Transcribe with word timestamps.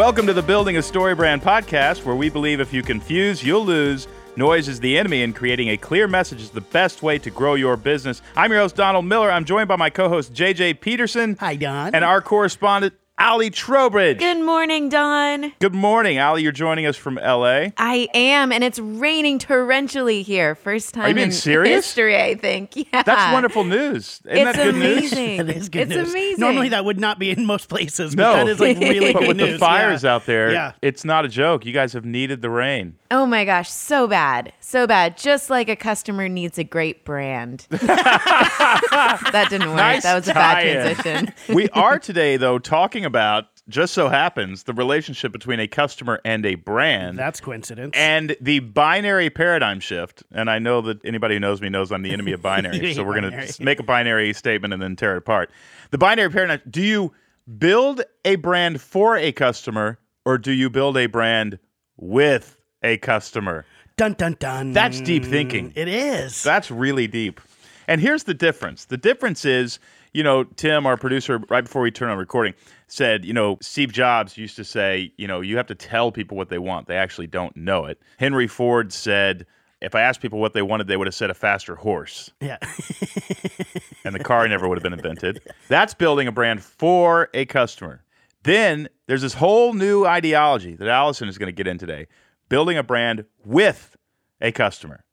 Welcome 0.00 0.26
to 0.28 0.32
the 0.32 0.40
Building 0.40 0.78
a 0.78 0.82
Story 0.82 1.14
Brand 1.14 1.42
podcast, 1.42 2.06
where 2.06 2.16
we 2.16 2.30
believe 2.30 2.58
if 2.58 2.72
you 2.72 2.82
confuse, 2.82 3.44
you'll 3.44 3.66
lose. 3.66 4.08
Noise 4.34 4.66
is 4.66 4.80
the 4.80 4.96
enemy, 4.96 5.22
and 5.22 5.36
creating 5.36 5.68
a 5.68 5.76
clear 5.76 6.08
message 6.08 6.40
is 6.40 6.48
the 6.48 6.62
best 6.62 7.02
way 7.02 7.18
to 7.18 7.28
grow 7.28 7.52
your 7.52 7.76
business. 7.76 8.22
I'm 8.34 8.50
your 8.50 8.60
host, 8.60 8.76
Donald 8.76 9.04
Miller. 9.04 9.30
I'm 9.30 9.44
joined 9.44 9.68
by 9.68 9.76
my 9.76 9.90
co 9.90 10.08
host, 10.08 10.32
JJ 10.32 10.80
Peterson. 10.80 11.36
Hi, 11.38 11.54
Don. 11.54 11.94
And 11.94 12.02
our 12.02 12.22
correspondent, 12.22 12.94
Ali 13.20 13.50
Trowbridge. 13.50 14.18
Good 14.18 14.40
morning, 14.42 14.88
Don. 14.88 15.52
Good 15.60 15.74
morning, 15.74 16.18
Ali. 16.18 16.42
You're 16.42 16.52
joining 16.52 16.86
us 16.86 16.96
from 16.96 17.16
LA. 17.16 17.66
I 17.76 18.08
am, 18.14 18.50
and 18.50 18.64
it's 18.64 18.78
raining 18.78 19.38
torrentially 19.38 20.22
here. 20.22 20.54
First 20.54 20.94
time 20.94 21.08
you 21.10 21.14
being 21.16 21.26
in 21.26 21.32
serious? 21.32 21.84
history, 21.84 22.20
I 22.20 22.34
think. 22.34 22.72
Yeah, 22.92 23.02
That's 23.02 23.32
wonderful 23.34 23.64
news. 23.64 24.22
Isn't 24.24 24.48
It's 24.48 24.56
that 24.56 24.64
good 24.64 24.74
news? 24.74 25.10
That 25.46 25.50
is 25.54 25.68
good 25.68 25.82
it's 25.82 25.90
news. 25.90 26.10
amazing. 26.10 26.40
Normally, 26.40 26.68
that 26.70 26.84
would 26.86 26.98
not 26.98 27.18
be 27.18 27.30
in 27.30 27.44
most 27.44 27.68
places, 27.68 28.16
but 28.16 28.22
No. 28.22 28.32
that 28.36 28.48
is 28.48 28.58
like 28.58 28.78
really 28.80 29.12
But 29.12 29.18
good 29.20 29.28
with 29.28 29.36
news. 29.36 29.52
the 29.52 29.58
fires 29.58 30.02
yeah. 30.02 30.14
out 30.14 30.24
there, 30.24 30.50
Yeah. 30.52 30.72
it's 30.80 31.04
not 31.04 31.26
a 31.26 31.28
joke. 31.28 31.66
You 31.66 31.72
guys 31.74 31.92
have 31.92 32.06
needed 32.06 32.40
the 32.40 32.48
rain. 32.48 32.96
Oh 33.10 33.26
my 33.26 33.44
gosh, 33.44 33.68
so 33.68 34.06
bad, 34.08 34.52
so 34.60 34.86
bad. 34.86 35.18
Just 35.18 35.50
like 35.50 35.68
a 35.68 35.76
customer 35.76 36.26
needs 36.28 36.58
a 36.58 36.64
great 36.64 37.04
brand. 37.04 37.66
that 37.70 39.46
didn't 39.50 39.68
work. 39.68 39.76
Nice 39.76 40.02
that 40.04 40.14
was 40.14 40.28
a 40.28 40.34
bad 40.34 40.62
transition. 40.62 41.34
we 41.54 41.68
are 41.70 41.98
today, 41.98 42.36
though, 42.38 42.58
talking 42.58 43.04
about 43.10 43.46
just 43.68 43.92
so 43.92 44.08
happens 44.08 44.62
the 44.62 44.72
relationship 44.72 45.32
between 45.32 45.60
a 45.60 45.68
customer 45.68 46.20
and 46.24 46.46
a 46.46 46.54
brand. 46.54 47.18
That's 47.18 47.40
coincidence. 47.40 47.92
and 47.94 48.36
the 48.40 48.60
binary 48.60 49.30
paradigm 49.30 49.80
shift, 49.80 50.22
and 50.32 50.48
I 50.48 50.58
know 50.58 50.80
that 50.82 51.04
anybody 51.04 51.34
who 51.34 51.40
knows 51.40 51.60
me 51.60 51.68
knows 51.68 51.92
I'm 51.92 52.02
the 52.02 52.12
enemy 52.12 52.32
of 52.32 52.42
binary, 52.50 52.94
so 52.94 53.04
we're 53.04 53.20
going 53.20 53.30
to 53.30 53.62
make 53.62 53.80
a 53.80 53.84
binary 53.84 54.32
statement 54.32 54.72
and 54.72 54.82
then 54.82 54.96
tear 54.96 55.14
it 55.14 55.18
apart. 55.18 55.50
The 55.90 55.98
binary 55.98 56.30
paradigm 56.30 56.60
do 56.68 56.82
you 56.82 57.12
build 57.58 58.02
a 58.24 58.36
brand 58.36 58.80
for 58.80 59.16
a 59.16 59.32
customer 59.32 59.98
or 60.24 60.38
do 60.38 60.52
you 60.52 60.70
build 60.70 60.96
a 60.96 61.06
brand 61.06 61.58
with 61.96 62.56
a 62.82 62.96
customer? 62.98 63.66
dun 64.00 64.14
dun 64.14 64.36
dun. 64.38 64.72
That's 64.72 64.98
deep 65.02 65.24
thinking. 65.26 65.72
It 65.76 65.86
is. 65.86 66.42
That's 66.42 66.70
really 66.70 67.06
deep. 67.06 67.38
And 67.86 68.00
here's 68.00 68.24
the 68.24 68.32
difference. 68.32 68.86
The 68.86 68.96
difference 68.96 69.44
is, 69.44 69.78
you 70.12 70.22
know, 70.22 70.44
Tim, 70.44 70.86
our 70.86 70.96
producer, 70.96 71.40
right 71.48 71.64
before 71.64 71.82
we 71.82 71.90
turn 71.90 72.10
on 72.10 72.18
recording, 72.18 72.54
said, 72.86 73.24
you 73.24 73.32
know, 73.32 73.58
Steve 73.60 73.92
Jobs 73.92 74.36
used 74.36 74.56
to 74.56 74.64
say, 74.64 75.12
you 75.16 75.26
know, 75.28 75.40
you 75.40 75.56
have 75.56 75.66
to 75.68 75.74
tell 75.74 76.10
people 76.10 76.36
what 76.36 76.48
they 76.48 76.58
want. 76.58 76.88
They 76.88 76.96
actually 76.96 77.28
don't 77.28 77.56
know 77.56 77.84
it. 77.84 78.00
Henry 78.18 78.46
Ford 78.46 78.92
said, 78.92 79.46
if 79.80 79.94
I 79.94 80.02
asked 80.02 80.20
people 80.20 80.40
what 80.40 80.52
they 80.52 80.62
wanted, 80.62 80.88
they 80.88 80.96
would 80.96 81.06
have 81.06 81.14
said 81.14 81.30
a 81.30 81.34
faster 81.34 81.74
horse, 81.74 82.30
yeah. 82.40 82.58
and 84.04 84.14
the 84.14 84.22
car 84.22 84.46
never 84.46 84.68
would 84.68 84.76
have 84.76 84.82
been 84.82 84.92
invented. 84.92 85.40
That's 85.68 85.94
building 85.94 86.28
a 86.28 86.32
brand 86.32 86.62
for 86.62 87.30
a 87.32 87.46
customer. 87.46 88.04
Then 88.42 88.88
there's 89.06 89.22
this 89.22 89.34
whole 89.34 89.72
new 89.72 90.04
ideology 90.04 90.74
that 90.76 90.88
Allison 90.88 91.28
is 91.28 91.38
going 91.38 91.48
to 91.48 91.52
get 91.52 91.66
in 91.66 91.78
today 91.78 92.08
building 92.48 92.76
a 92.76 92.82
brand 92.82 93.24
with 93.44 93.96
a 94.40 94.52
customer. 94.52 95.04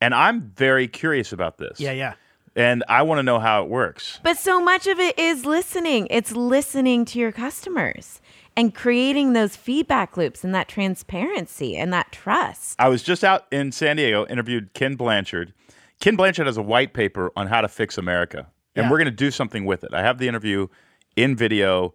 And 0.00 0.14
I'm 0.14 0.42
very 0.42 0.88
curious 0.88 1.32
about 1.32 1.58
this. 1.58 1.80
yeah. 1.80 1.92
Yeah. 1.92 2.14
And 2.54 2.84
I 2.88 3.02
want 3.02 3.18
to 3.18 3.22
know 3.22 3.38
how 3.38 3.62
it 3.62 3.68
works. 3.68 4.20
But 4.22 4.36
so 4.36 4.60
much 4.62 4.86
of 4.86 4.98
it 4.98 5.18
is 5.18 5.46
listening. 5.46 6.06
It's 6.10 6.32
listening 6.32 7.04
to 7.06 7.18
your 7.18 7.32
customers 7.32 8.20
and 8.56 8.74
creating 8.74 9.32
those 9.32 9.56
feedback 9.56 10.16
loops 10.18 10.44
and 10.44 10.54
that 10.54 10.68
transparency 10.68 11.76
and 11.76 11.92
that 11.94 12.12
trust. 12.12 12.76
I 12.78 12.88
was 12.88 13.02
just 13.02 13.24
out 13.24 13.46
in 13.50 13.72
San 13.72 13.96
Diego, 13.96 14.26
interviewed 14.26 14.74
Ken 14.74 14.94
Blanchard. 14.96 15.54
Ken 16.00 16.16
Blanchard 16.16 16.46
has 16.46 16.58
a 16.58 16.62
white 16.62 16.92
paper 16.92 17.32
on 17.36 17.46
how 17.46 17.62
to 17.62 17.68
fix 17.68 17.96
America, 17.96 18.48
and 18.76 18.84
Yeah. 18.84 18.90
we're 18.90 18.98
going 18.98 19.06
to 19.06 19.10
do 19.10 19.30
something 19.30 19.64
with 19.64 19.84
it. 19.84 19.94
I 19.94 20.02
have 20.02 20.18
the 20.18 20.28
interview 20.28 20.66
in 21.16 21.34
video, 21.36 21.94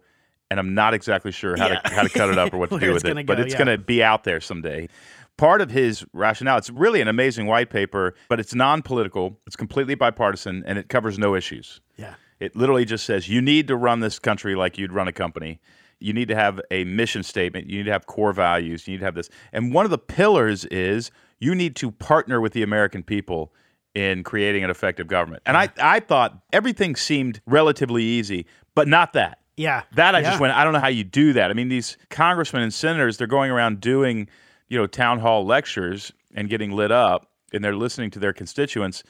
and 0.50 0.58
I'm 0.58 0.74
not 0.74 0.94
exactly 0.94 1.32
sure 1.32 1.56
how 1.56 1.68
Yeah. 1.68 1.80
to 1.80 1.94
how 1.94 2.02
to 2.02 2.08
cut 2.08 2.30
it 2.30 2.38
up 2.38 2.52
or 2.52 2.58
what 2.58 2.70
to 2.70 2.78
do 2.78 2.92
with 2.92 3.04
it, 3.04 3.08
gonna 3.08 3.24
but 3.24 3.40
it's 3.40 3.52
yeah. 3.52 3.58
going 3.64 3.68
to 3.68 3.78
be 3.78 4.02
out 4.02 4.24
there 4.24 4.40
someday. 4.40 4.88
Part 5.36 5.60
of 5.60 5.70
his 5.70 6.04
rationale, 6.12 6.58
it's 6.58 6.70
really 6.70 7.00
an 7.00 7.06
amazing 7.08 7.46
white 7.46 7.70
paper, 7.70 8.14
but 8.28 8.40
it's 8.40 8.54
non-political, 8.56 9.38
it's 9.46 9.54
completely 9.54 9.94
bipartisan, 9.94 10.64
and 10.66 10.78
it 10.78 10.88
covers 10.88 11.16
no 11.18 11.34
issues. 11.36 11.80
Yeah. 11.96 12.14
It 12.40 12.56
literally 12.56 12.84
just 12.84 13.04
says 13.04 13.28
you 13.28 13.40
need 13.40 13.68
to 13.68 13.76
run 13.76 14.00
this 14.00 14.18
country 14.18 14.54
like 14.56 14.78
you'd 14.78 14.92
run 14.92 15.06
a 15.06 15.12
company. 15.12 15.60
You 16.00 16.12
need 16.12 16.28
to 16.28 16.34
have 16.36 16.60
a 16.70 16.84
mission 16.84 17.22
statement. 17.24 17.68
You 17.68 17.78
need 17.78 17.84
to 17.86 17.92
have 17.92 18.06
core 18.06 18.32
values. 18.32 18.86
You 18.86 18.92
need 18.94 18.98
to 19.00 19.04
have 19.04 19.14
this. 19.16 19.28
And 19.52 19.72
one 19.74 19.84
of 19.84 19.90
the 19.90 19.98
pillars 19.98 20.64
is 20.66 21.10
you 21.40 21.54
need 21.54 21.74
to 21.76 21.90
partner 21.90 22.40
with 22.40 22.52
the 22.52 22.62
American 22.62 23.02
people 23.02 23.52
in 23.94 24.22
creating 24.22 24.62
an 24.62 24.70
effective 24.70 25.08
government. 25.08 25.42
And 25.46 25.56
I, 25.56 25.68
I 25.80 25.98
thought 26.00 26.38
everything 26.52 26.94
seemed 26.94 27.40
relatively 27.46 28.04
easy, 28.04 28.46
but 28.76 28.86
not 28.86 29.12
that. 29.14 29.37
Yeah. 29.58 29.82
That 29.94 30.14
I 30.14 30.20
Yeah. 30.20 30.30
just 30.30 30.40
went, 30.40 30.54
I 30.54 30.64
don't 30.64 30.72
know 30.72 30.80
how 30.80 30.88
you 30.88 31.04
do 31.04 31.32
that. 31.34 31.50
I 31.50 31.54
mean, 31.54 31.68
these 31.68 31.96
congressmen 32.10 32.62
and 32.62 32.72
senators, 32.72 33.16
they're 33.18 33.26
going 33.26 33.50
around 33.50 33.80
doing, 33.80 34.28
you 34.68 34.78
know, 34.78 34.86
town 34.86 35.18
hall 35.18 35.44
lectures 35.44 36.12
and 36.34 36.48
getting 36.48 36.70
lit 36.72 36.90
up 36.92 37.30
and 37.52 37.64
they're 37.64 37.76
listening 37.76 38.10
to 38.12 38.18
their 38.18 38.32
constituents. 38.32 39.02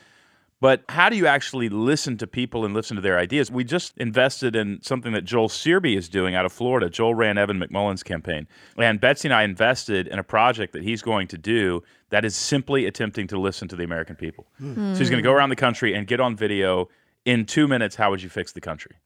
But 0.61 0.83
how 0.89 1.09
do 1.09 1.17
you 1.17 1.29
actually 1.29 1.69
listen 1.69 2.17
to 2.17 2.27
people 2.27 2.65
and 2.65 2.75
listen 2.75 2.97
to 2.97 3.01
their 3.01 3.17
ideas? 3.17 3.49
We 3.49 3.63
just 3.63 3.97
invested 3.97 4.57
in 4.57 4.81
something 4.83 5.13
that 5.13 5.25
Joel 5.25 5.49
Searby 5.49 5.97
is 5.97 6.09
doing 6.09 6.35
out 6.35 6.45
of 6.45 6.53
Florida. 6.53 6.91
Joel 6.91 7.15
ran 7.15 7.39
Evan 7.39 7.61
McMullin's 7.61 8.03
campaign. 8.03 8.49
And 8.77 9.01
Betsy 9.01 9.29
and 9.29 9.35
I 9.35 9.45
invested 9.45 10.09
in 10.09 10.19
a 10.19 10.25
project 10.25 10.73
that 10.73 10.83
he's 10.83 11.01
going 11.01 11.29
to 11.29 11.39
do 11.39 11.85
that 12.11 12.25
is 12.25 12.35
simply 12.35 12.87
attempting 12.87 13.29
to 13.29 13.39
listen 13.39 13.69
to 13.69 13.77
the 13.77 13.85
American 13.85 14.17
people. 14.17 14.49
Hmm. 14.59 14.95
So 14.95 14.99
he's 14.99 15.11
going 15.11 15.23
to 15.23 15.29
go 15.29 15.33
around 15.33 15.51
the 15.51 15.57
country 15.57 15.95
and 15.95 16.09
get 16.09 16.19
on 16.19 16.35
video 16.35 16.89
in 17.25 17.45
two 17.45 17.69
minutes. 17.69 17.95
How 17.95 18.11
would 18.11 18.23
you 18.23 18.29
fix 18.29 18.51
the 18.51 18.61
country? 18.61 18.97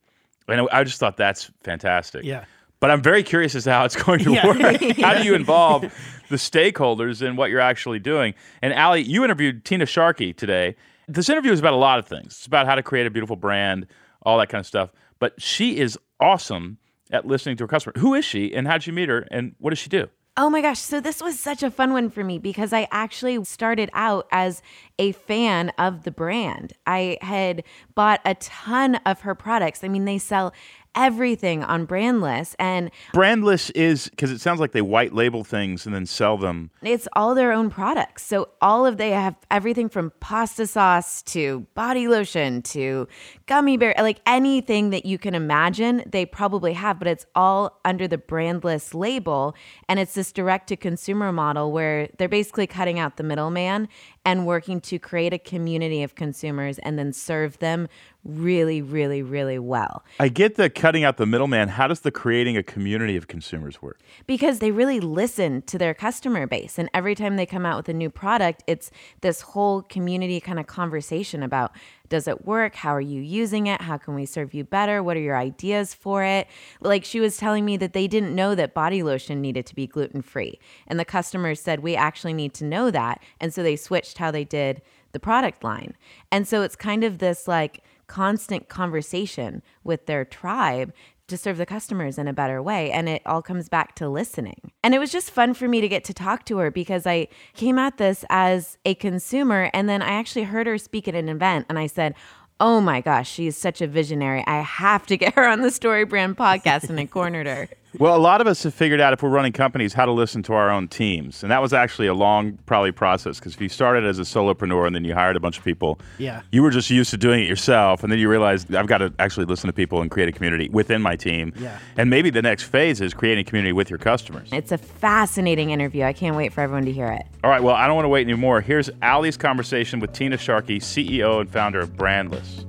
And 0.48 0.69
I 0.72 0.84
just 0.84 0.98
thought 0.98 1.16
that's 1.16 1.50
fantastic. 1.62 2.25
Yeah. 2.25 2.44
But 2.80 2.91
I'm 2.91 3.00
very 3.03 3.22
curious 3.22 3.54
as 3.54 3.64
to 3.64 3.70
how 3.72 3.84
it's 3.84 3.97
going 4.03 4.19
to 4.20 4.32
Yeah. 4.32 4.47
work. 4.47 4.58
How 5.00 5.14
do 5.14 5.25
you 5.25 5.34
involve 5.34 5.82
the 6.30 6.36
stakeholders 6.36 7.22
in 7.26 7.36
what 7.36 7.50
you're 7.50 7.60
actually 7.60 7.98
doing? 8.00 8.34
And 8.60 8.72
Ali, 8.75 9.02
you 9.02 9.22
interviewed 9.25 9.64
Tina 9.64 9.86
Sharkey 9.86 10.32
today. 10.32 10.75
This 11.08 11.28
interview 11.28 11.52
is 11.52 11.60
about 11.60 11.75
a 11.75 11.76
lot 11.76 11.98
of 11.98 12.06
things. 12.06 12.26
It's 12.26 12.47
about 12.47 12.66
how 12.66 12.75
to 12.75 12.82
create 12.82 13.06
a 13.06 13.10
beautiful 13.10 13.36
brand, 13.36 13.86
all 14.22 14.38
that 14.38 14.48
kind 14.48 14.60
of 14.60 14.66
stuff. 14.66 14.91
But 15.20 15.41
she 15.41 15.78
is 15.78 15.97
awesome 16.20 16.78
at 17.10 17.26
listening 17.26 17.56
to 17.58 17.64
her 17.64 17.69
customer. 17.69 17.92
Who 17.98 18.14
is 18.14 18.25
she 18.25 18.52
and 18.54 18.66
how 18.66 18.75
did 18.78 18.86
you 18.86 18.92
meet 18.92 19.08
her 19.08 19.26
and 19.31 19.54
what 19.58 19.70
does 19.70 19.78
she 19.78 19.88
do? 19.88 20.08
Oh 20.34 20.48
my 20.48 20.62
gosh. 20.62 20.78
So 20.78 20.98
this 20.98 21.22
was 21.22 21.38
such 21.38 21.62
a 21.62 21.70
fun 21.70 21.93
one 21.93 22.09
for 22.09 22.25
me 22.25 22.38
because 22.38 22.72
I 22.72 22.88
actually 22.91 23.44
started 23.44 23.91
out 23.93 24.26
as 24.32 24.62
a 24.98 25.12
fan 25.12 25.70
of 25.76 26.04
the 26.04 26.10
brand. 26.10 26.72
I 26.87 27.19
had 27.20 27.65
bought 27.94 28.20
a 28.25 28.34
ton 28.37 28.94
of 29.04 29.20
her 29.20 29.34
products. 29.34 29.84
I 29.84 29.88
mean, 29.88 30.06
they 30.06 30.16
sell 30.16 30.54
everything 30.94 31.62
on 31.64 31.86
Brandless 31.86 32.54
and 32.58 32.91
Brandless 33.14 33.70
is 33.75 34.08
because 34.08 34.30
it 34.30 34.41
sounds 34.41 34.60
like 34.60 34.72
they 34.72 34.82
white 34.82 35.12
label 35.12 35.44
things 35.44 35.86
and 35.86 35.94
then 35.94 36.06
sell 36.06 36.36
them. 36.36 36.70
it's 36.82 37.08
all 37.14 37.34
their 37.34 37.53
own 37.53 37.70
products. 37.70 38.25
So 38.25 38.48
all 38.60 38.86
of 38.86 38.97
they 38.97 39.10
have 39.10 39.36
everything 39.50 39.88
from 39.88 40.12
pasta 40.20 40.66
sauce 40.66 41.22
to 41.22 41.66
body 41.75 42.08
lotion 42.08 42.62
to 42.62 43.08
gummy 43.47 43.76
bear, 43.76 43.94
like 43.98 44.20
anything 44.26 44.91
that 44.91 45.04
you 45.06 45.19
can 45.19 45.34
imagine, 45.34 46.02
they 46.06 46.26
probably 46.26 46.72
have, 46.75 46.98
but 46.98 47.08
it's 47.08 47.26
all 47.34 47.81
under 47.84 48.06
the 48.06 48.19
brandless 48.19 48.94
label. 48.94 49.54
And 49.88 49.98
it's 49.98 50.14
this 50.14 50.32
direct 50.32 50.69
to 50.69 50.76
consumer 50.76 51.32
model 51.32 51.72
where 51.72 52.08
they're 52.19 52.28
basically 52.28 52.66
cutting 52.66 52.98
out 52.98 53.16
the 53.16 53.22
middleman 53.22 53.88
and 54.25 54.47
working 54.47 54.81
to 54.81 54.99
create 54.99 55.33
a 55.33 55.38
community 55.38 56.03
of 56.03 56.15
consumers 56.15 56.78
and 56.78 56.99
then 56.99 57.12
serve 57.12 57.59
them 57.59 57.88
really, 58.25 58.81
really, 58.81 59.21
really 59.22 59.59
well. 59.59 60.05
I 60.21 60.28
get 60.28 60.55
the 60.55 60.71
cutting 60.71 61.03
out 61.03 61.16
the 61.16 61.27
middleman. 61.27 61.69
How 61.69 61.88
does 61.88 62.00
the 62.00 62.12
creating 62.12 62.56
a 62.56 62.62
community 62.62 63.16
of 63.16 63.27
consumers 63.27 63.82
work? 63.82 63.99
because 64.27 64.59
they 64.59 64.71
really 64.71 65.00
listen 65.00 65.62
to 65.62 65.78
their 65.78 65.94
customer 65.94 66.47
base. 66.47 66.78
And 66.78 66.88
every 66.94 67.15
time 67.15 67.37
they 67.37 67.47
come 67.47 67.66
out 67.66 67.77
with 67.77 67.88
a 67.88 67.94
new 67.94 68.11
product, 68.11 68.62
it's 68.66 68.91
this 69.21 69.41
whole 69.41 69.82
community 69.82 70.41
kind 70.41 70.59
of 70.59 70.66
conversation 70.66 71.43
about 71.43 71.73
does 72.08 72.28
it 72.28 72.44
work? 72.44 72.75
How 72.75 72.94
are 72.94 73.00
you 73.00 73.20
using 73.20 73.66
it? 73.66 73.81
How 73.81 73.96
can 73.96 74.14
we 74.14 74.26
serve 74.26 74.54
you 74.54 74.64
better? 74.64 75.02
What 75.02 75.16
are 75.16 75.20
your 75.20 75.37
ideas 75.37 75.94
for 75.94 76.22
it? 76.22 76.46
Like 76.81 77.04
she 77.04 77.20
was 77.20 77.37
telling 77.37 77.64
me 77.64 77.76
that 77.78 77.93
they 77.93 78.06
didn't 78.06 78.34
know 78.34 78.54
that 78.54 78.75
body 78.75 79.02
lotion 79.02 79.40
needed 79.40 79.66
to 79.66 79.75
be 79.75 79.87
gluten 79.87 80.22
free. 80.22 80.58
And 80.87 81.00
the 81.00 81.04
customers 81.04 81.60
said, 81.60 81.81
we 81.81 81.96
actually 81.96 82.34
need 82.34 82.54
to 82.54 82.64
know 82.64 82.90
that. 82.90 83.22
And 83.40 83.52
so 83.54 83.62
they 83.62 83.76
switched 83.76 84.19
how 84.19 84.31
they 84.31 84.44
did 84.44 84.82
the 85.12 85.20
product 85.20 85.62
line. 85.62 85.94
And 86.31 86.46
so 86.49 86.62
it's 86.62 86.76
kind 86.76 87.04
of 87.04 87.19
this 87.19 87.46
like 87.46 87.82
constant 88.06 88.69
conversation 88.69 89.62
with 89.84 90.06
their 90.06 90.25
tribe 90.25 90.93
to 91.28 91.36
serve 91.36 91.56
the 91.56 91.66
customers 91.66 92.19
in 92.19 92.28
a 92.28 92.32
better 92.32 92.62
way. 92.62 92.90
And 92.90 93.08
it 93.08 93.22
all 93.26 93.42
comes 93.42 93.69
back 93.69 93.94
to 93.96 94.08
listening. 94.08 94.72
And 94.82 94.94
it 94.94 94.98
was 94.98 95.10
just 95.10 95.30
fun 95.30 95.54
for 95.54 95.69
me 95.69 95.80
to 95.80 95.88
get 95.88 96.04
to 96.04 96.14
talk 96.14 96.44
to 96.46 96.58
her 96.58 96.70
because 96.70 97.06
I 97.06 97.28
came 97.54 97.78
at 97.78 97.96
this 97.98 98.24
as 98.30 98.78
a 98.84 98.94
consumer. 98.94 99.70
And 99.72 99.88
then 99.88 100.02
I 100.02 100.12
actually 100.12 100.44
heard 100.44 100.66
her 100.66 100.78
speak 100.78 101.08
at 101.08 101.14
an 101.14 101.28
event 101.28 101.66
and 101.69 101.78
I 101.78 101.86
said, 101.86 102.14
Oh 102.60 102.80
my 102.80 103.00
gosh, 103.00 103.28
she's 103.28 103.56
such 103.56 103.80
a 103.80 103.88
visionary. 103.88 104.44
I 104.46 104.60
have 104.60 105.06
to 105.06 105.16
get 105.16 105.34
her 105.34 105.48
on 105.48 105.62
the 105.62 105.70
Story 105.70 106.04
Brand 106.04 106.36
podcast. 106.36 106.88
And 106.88 107.00
I 107.00 107.06
cornered 107.06 107.46
her. 107.46 107.69
Well, 107.99 108.17
a 108.17 108.19
lot 108.19 108.41
of 108.41 108.47
us 108.47 108.62
have 108.62 108.73
figured 108.73 109.00
out 109.00 109.12
if 109.12 109.23
we're 109.23 109.29
running 109.29 109.53
companies 109.53 109.93
how 109.93 110.06
to 110.06 110.12
listen 110.12 110.43
to 110.44 110.55
our 110.55 110.71
own 110.71 110.89
teams. 110.89 111.43
And 111.43 111.53
that 111.53 111.61
was 111.61 111.75
actually 111.75 112.06
a 112.06 112.15
long, 112.15 112.59
probably 112.65 112.91
process 112.91 113.39
because 113.39 113.55
if 113.55 113.61
you 113.61 113.69
started 113.69 114.05
as 114.06 114.19
a 114.19 114.23
solopreneur 114.23 114.87
and 114.87 114.97
then 114.97 115.05
you 115.05 115.12
hired 115.15 115.37
a 115.37 115.41
bunch 115.41 115.59
of 115.59 115.65
people, 115.65 115.99
Yeah. 116.19 116.41
you 116.53 116.62
were 116.62 116.71
just 116.71 116.89
used 116.89 117.11
to 117.11 117.19
doing 117.19 117.43
it 117.44 117.49
yourself. 117.49 118.03
And 118.03 118.11
then 118.11 118.19
you 118.19 118.31
realized 118.31 118.75
I've 118.75 118.87
got 118.87 118.99
to 118.99 119.12
actually 119.19 119.44
listen 119.44 119.67
to 119.69 119.75
people 119.75 120.00
and 120.00 120.11
create 120.11 120.29
a 120.29 120.33
community 120.33 120.71
within 120.71 121.03
my 121.03 121.17
team. 121.17 121.53
Yeah. 121.59 121.79
And 121.99 122.09
maybe 122.09 122.31
the 122.31 122.41
next 122.43 122.62
phase 122.62 123.03
is 123.03 123.12
creating 123.12 123.43
a 123.43 123.44
community 123.49 123.73
with 123.73 123.91
your 123.91 123.99
customers. 123.99 124.49
It's 124.53 124.73
a 124.73 124.79
fascinating 124.79 125.71
interview. 125.71 126.05
I 126.05 126.15
can't 126.15 126.35
wait 126.35 126.53
for 126.55 126.62
everyone 126.62 126.87
to 126.87 126.93
hear 126.93 127.09
it. 127.09 127.27
All 127.44 127.50
right, 127.50 127.62
well, 127.62 127.75
I 127.77 127.87
don't 127.87 127.97
want 127.97 128.06
to 128.06 128.11
wait 128.11 128.23
anymore. 128.27 128.62
Here's 128.62 128.89
Ali's 129.03 129.37
conversation 129.37 130.00
with 130.00 130.12
Tina 130.15 130.39
Sharkey, 130.39 130.79
CEO 130.81 131.41
and 131.43 131.50
founder 131.50 131.81
of 131.81 131.94
Brandless. 131.97 132.65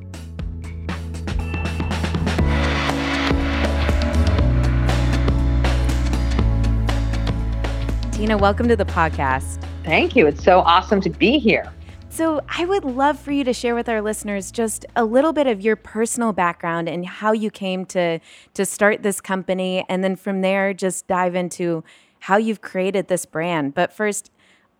Tina, 8.23 8.37
welcome 8.37 8.69
to 8.69 8.77
the 8.77 8.85
podcast. 8.85 9.61
Thank 9.83 10.15
you. 10.15 10.27
It's 10.27 10.41
so 10.41 10.59
awesome 10.61 11.01
to 11.01 11.09
be 11.09 11.39
here. 11.39 11.69
So, 12.07 12.39
I 12.47 12.63
would 12.63 12.85
love 12.85 13.19
for 13.19 13.33
you 13.33 13.43
to 13.43 13.51
share 13.51 13.75
with 13.75 13.89
our 13.89 14.01
listeners 14.01 14.49
just 14.49 14.85
a 14.95 15.03
little 15.03 15.33
bit 15.33 15.45
of 15.45 15.59
your 15.59 15.75
personal 15.75 16.31
background 16.31 16.87
and 16.87 17.05
how 17.05 17.33
you 17.33 17.51
came 17.51 17.85
to 17.87 18.19
to 18.53 18.65
start 18.65 19.03
this 19.03 19.19
company 19.19 19.85
and 19.89 20.05
then 20.05 20.15
from 20.15 20.39
there 20.39 20.73
just 20.73 21.05
dive 21.05 21.35
into 21.35 21.83
how 22.19 22.37
you've 22.37 22.61
created 22.61 23.09
this 23.09 23.25
brand. 23.25 23.73
But 23.73 23.91
first, 23.91 24.31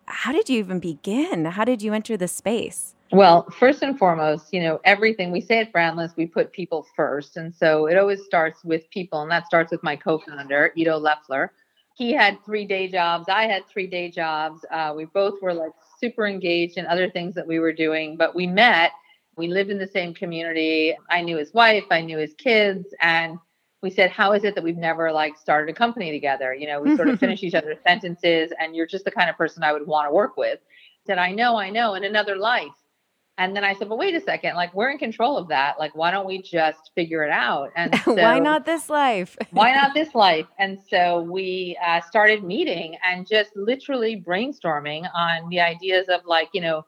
how 0.05 0.31
did 0.31 0.47
you 0.47 0.59
even 0.59 0.79
begin? 0.79 1.43
How 1.43 1.65
did 1.65 1.81
you 1.81 1.93
enter 1.93 2.15
the 2.15 2.29
space? 2.29 2.95
Well, 3.11 3.45
first 3.59 3.83
and 3.83 3.99
foremost, 3.99 4.53
you 4.53 4.63
know, 4.63 4.79
everything 4.85 5.33
we 5.33 5.41
say 5.41 5.59
at 5.59 5.73
Brandless, 5.73 6.15
we 6.15 6.27
put 6.27 6.53
people 6.53 6.87
first. 6.95 7.35
And 7.35 7.53
so 7.53 7.87
it 7.87 7.97
always 7.97 8.23
starts 8.23 8.63
with 8.63 8.89
people. 8.89 9.21
And 9.21 9.29
that 9.31 9.47
starts 9.47 9.69
with 9.69 9.83
my 9.83 9.97
co 9.97 10.17
founder, 10.19 10.71
Ido 10.77 10.97
Leffler. 10.97 11.51
He 11.93 12.11
had 12.11 12.43
three 12.43 12.65
day 12.65 12.87
jobs. 12.87 13.25
I 13.29 13.45
had 13.45 13.67
three 13.67 13.87
day 13.87 14.09
jobs. 14.09 14.65
Uh, 14.71 14.93
we 14.95 15.05
both 15.05 15.41
were 15.41 15.53
like 15.53 15.71
super 15.99 16.25
engaged 16.25 16.77
in 16.77 16.85
other 16.87 17.09
things 17.09 17.35
that 17.35 17.47
we 17.47 17.59
were 17.59 17.73
doing, 17.73 18.17
but 18.17 18.35
we 18.35 18.47
met. 18.47 18.91
We 19.35 19.47
lived 19.47 19.69
in 19.69 19.77
the 19.79 19.87
same 19.87 20.13
community. 20.13 20.95
I 21.09 21.21
knew 21.21 21.37
his 21.37 21.53
wife, 21.53 21.85
I 21.89 22.01
knew 22.01 22.17
his 22.17 22.33
kids. 22.35 22.87
And 23.01 23.37
we 23.81 23.89
said, 23.89 24.09
How 24.11 24.33
is 24.33 24.43
it 24.43 24.55
that 24.55 24.63
we've 24.63 24.77
never 24.77 25.11
like 25.11 25.37
started 25.37 25.71
a 25.71 25.77
company 25.77 26.11
together? 26.11 26.53
You 26.53 26.67
know, 26.67 26.81
we 26.81 26.95
sort 26.95 27.09
of 27.09 27.19
finish 27.21 27.43
each 27.43 27.55
other's 27.55 27.77
sentences, 27.85 28.51
and 28.59 28.75
you're 28.75 28.87
just 28.87 29.05
the 29.05 29.11
kind 29.11 29.29
of 29.29 29.37
person 29.37 29.63
I 29.63 29.73
would 29.73 29.85
want 29.85 30.07
to 30.07 30.13
work 30.13 30.37
with. 30.37 30.59
Said, 31.05 31.17
I 31.17 31.31
know, 31.31 31.57
I 31.57 31.69
know, 31.69 31.95
in 31.95 32.03
another 32.03 32.37
life. 32.37 32.71
And 33.37 33.55
then 33.55 33.63
I 33.63 33.73
said, 33.73 33.89
but 33.89 33.97
wait 33.97 34.13
a 34.13 34.21
second, 34.21 34.55
like 34.55 34.73
we're 34.75 34.91
in 34.91 34.99
control 34.99 35.37
of 35.37 35.47
that. 35.47 35.79
Like, 35.79 35.95
why 35.95 36.11
don't 36.11 36.27
we 36.27 36.41
just 36.41 36.91
figure 36.95 37.23
it 37.23 37.31
out? 37.31 37.71
And 37.75 37.95
so, 38.05 38.15
Why 38.15 38.39
not 38.39 38.65
this 38.65 38.89
life? 38.89 39.37
why 39.51 39.73
not 39.73 39.93
this 39.93 40.13
life? 40.13 40.45
And 40.59 40.79
so 40.89 41.21
we 41.21 41.77
uh, 41.85 42.01
started 42.01 42.43
meeting 42.43 42.95
and 43.03 43.27
just 43.27 43.55
literally 43.55 44.21
brainstorming 44.21 45.07
on 45.15 45.49
the 45.49 45.59
ideas 45.59 46.09
of 46.09 46.21
like, 46.25 46.49
you 46.53 46.61
know, 46.61 46.85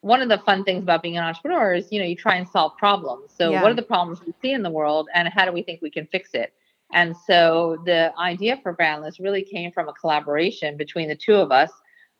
one 0.00 0.20
of 0.20 0.28
the 0.28 0.38
fun 0.38 0.64
things 0.64 0.82
about 0.82 1.02
being 1.02 1.16
an 1.16 1.24
entrepreneur 1.24 1.74
is, 1.74 1.90
you 1.90 1.98
know, 1.98 2.04
you 2.04 2.16
try 2.16 2.36
and 2.36 2.46
solve 2.48 2.76
problems. 2.76 3.32
So 3.36 3.52
Yeah. 3.52 3.62
what 3.62 3.70
are 3.70 3.76
the 3.76 3.82
problems 3.82 4.20
we 4.20 4.34
see 4.42 4.52
in 4.52 4.62
the 4.62 4.70
world 4.70 5.08
and 5.14 5.28
how 5.28 5.44
do 5.46 5.52
we 5.52 5.62
think 5.62 5.80
we 5.80 5.90
can 5.90 6.06
fix 6.08 6.30
it? 6.34 6.52
And 6.92 7.16
so 7.16 7.78
the 7.86 8.12
idea 8.18 8.58
for 8.62 8.74
Brandless 8.74 9.18
really 9.18 9.42
came 9.42 9.72
from 9.72 9.88
a 9.88 9.92
collaboration 9.94 10.76
between 10.76 11.08
the 11.08 11.16
two 11.16 11.36
of 11.36 11.50
us. 11.52 11.70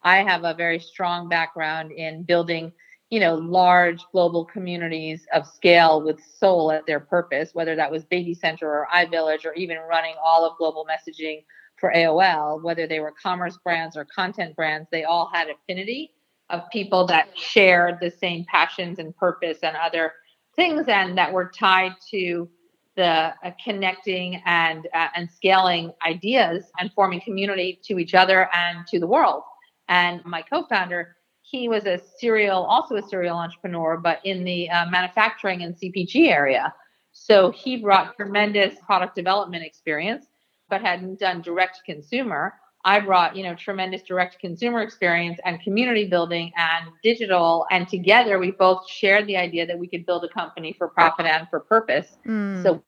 I 0.03 0.23
have 0.23 0.44
a 0.44 0.55
very 0.55 0.79
strong 0.79 1.29
background 1.29 1.93
in 1.93 2.23
building 2.23 2.73
you 3.11 3.21
know, 3.21 3.35
large 3.35 4.03
global 4.12 4.45
communities 4.45 5.27
of 5.33 5.47
scale 5.47 6.03
with 6.03 6.21
soul 6.39 6.73
at 6.73 6.87
their 6.87 7.01
purpose, 7.01 7.51
whether 7.55 7.77
that 7.77 7.91
was 7.91 8.05
Baby 8.05 8.35
Center 8.35 8.69
or 8.69 8.89
iVillage 8.93 9.45
or 9.45 9.55
even 9.55 9.79
running 9.89 10.15
all 10.25 10.45
of 10.45 10.56
global 10.59 10.87
messaging 10.87 11.45
for 11.77 11.93
AOL, 11.95 12.62
whether 12.62 12.87
they 12.87 13.01
were 13.01 13.12
commerce 13.23 13.59
brands 13.62 13.97
or 13.97 14.05
content 14.05 14.56
brands, 14.56 14.89
they 14.91 15.05
all 15.05 15.31
had 15.33 15.49
affinity 15.49 16.12
of 16.51 16.62
people 16.71 17.06
that 17.06 17.37
shared 17.37 17.99
the 18.01 18.11
same 18.11 18.45
passions 18.47 18.99
and 18.99 19.17
purpose 19.17 19.59
and 19.62 19.77
other 19.77 20.12
things 20.57 20.87
and 20.89 21.17
that 21.19 21.33
were 21.33 21.50
tied 21.57 21.93
to 22.11 22.49
the 22.97 23.05
uh, 23.45 23.50
connecting 23.62 24.41
and 24.47 24.87
uh, 24.95 25.09
and 25.17 25.29
scaling 25.31 25.93
ideas 26.07 26.71
and 26.79 26.93
forming 26.93 27.21
community 27.21 27.81
to 27.83 27.99
each 27.99 28.15
other 28.15 28.49
and 28.55 28.87
to 28.87 29.00
the 29.00 29.07
world. 29.07 29.43
And 29.89 30.25
my 30.25 30.43
co-founder 30.43 31.17
he 31.59 31.69
was 31.69 31.87
a 31.87 32.01
serial, 32.19 32.65
also 32.65 32.97
a 32.97 33.03
serial 33.03 33.37
entrepreneur, 33.37 33.97
but 33.97 34.21
in 34.25 34.45
the 34.45 34.69
uh, 34.71 34.89
manufacturing 34.91 35.62
and 35.62 35.75
CPG 35.75 36.29
area. 36.29 36.75
So 37.12 37.51
he 37.51 37.77
brought 37.77 38.17
tremendous 38.17 38.75
product 38.85 39.15
development 39.15 39.65
experience, 39.65 40.27
but 40.69 40.81
hadn't 40.81 41.21
done 41.21 41.43
direct 41.43 41.81
consumer. 41.87 42.55
I 42.85 43.01
brought, 43.01 43.35
you 43.37 43.45
know, 43.45 43.55
tremendous 43.55 44.03
direct 44.03 44.39
consumer 44.41 44.83
experience 44.83 45.39
and 45.45 45.61
community 45.62 46.06
building 46.06 46.53
and 46.56 46.91
digital. 47.03 47.67
And 47.71 47.89
together 47.89 48.39
we 48.39 48.50
both 48.50 48.89
shared 48.89 49.27
the 49.27 49.37
idea 49.37 49.65
that 49.67 49.79
we 49.79 49.87
could 49.87 50.05
build 50.05 50.25
a 50.25 50.29
company 50.29 50.75
for 50.77 50.89
profit 50.89 51.25
and 51.25 51.49
for 51.49 51.61
purpose. 51.61 52.19
Mm. 52.27 52.62
So 52.62 52.83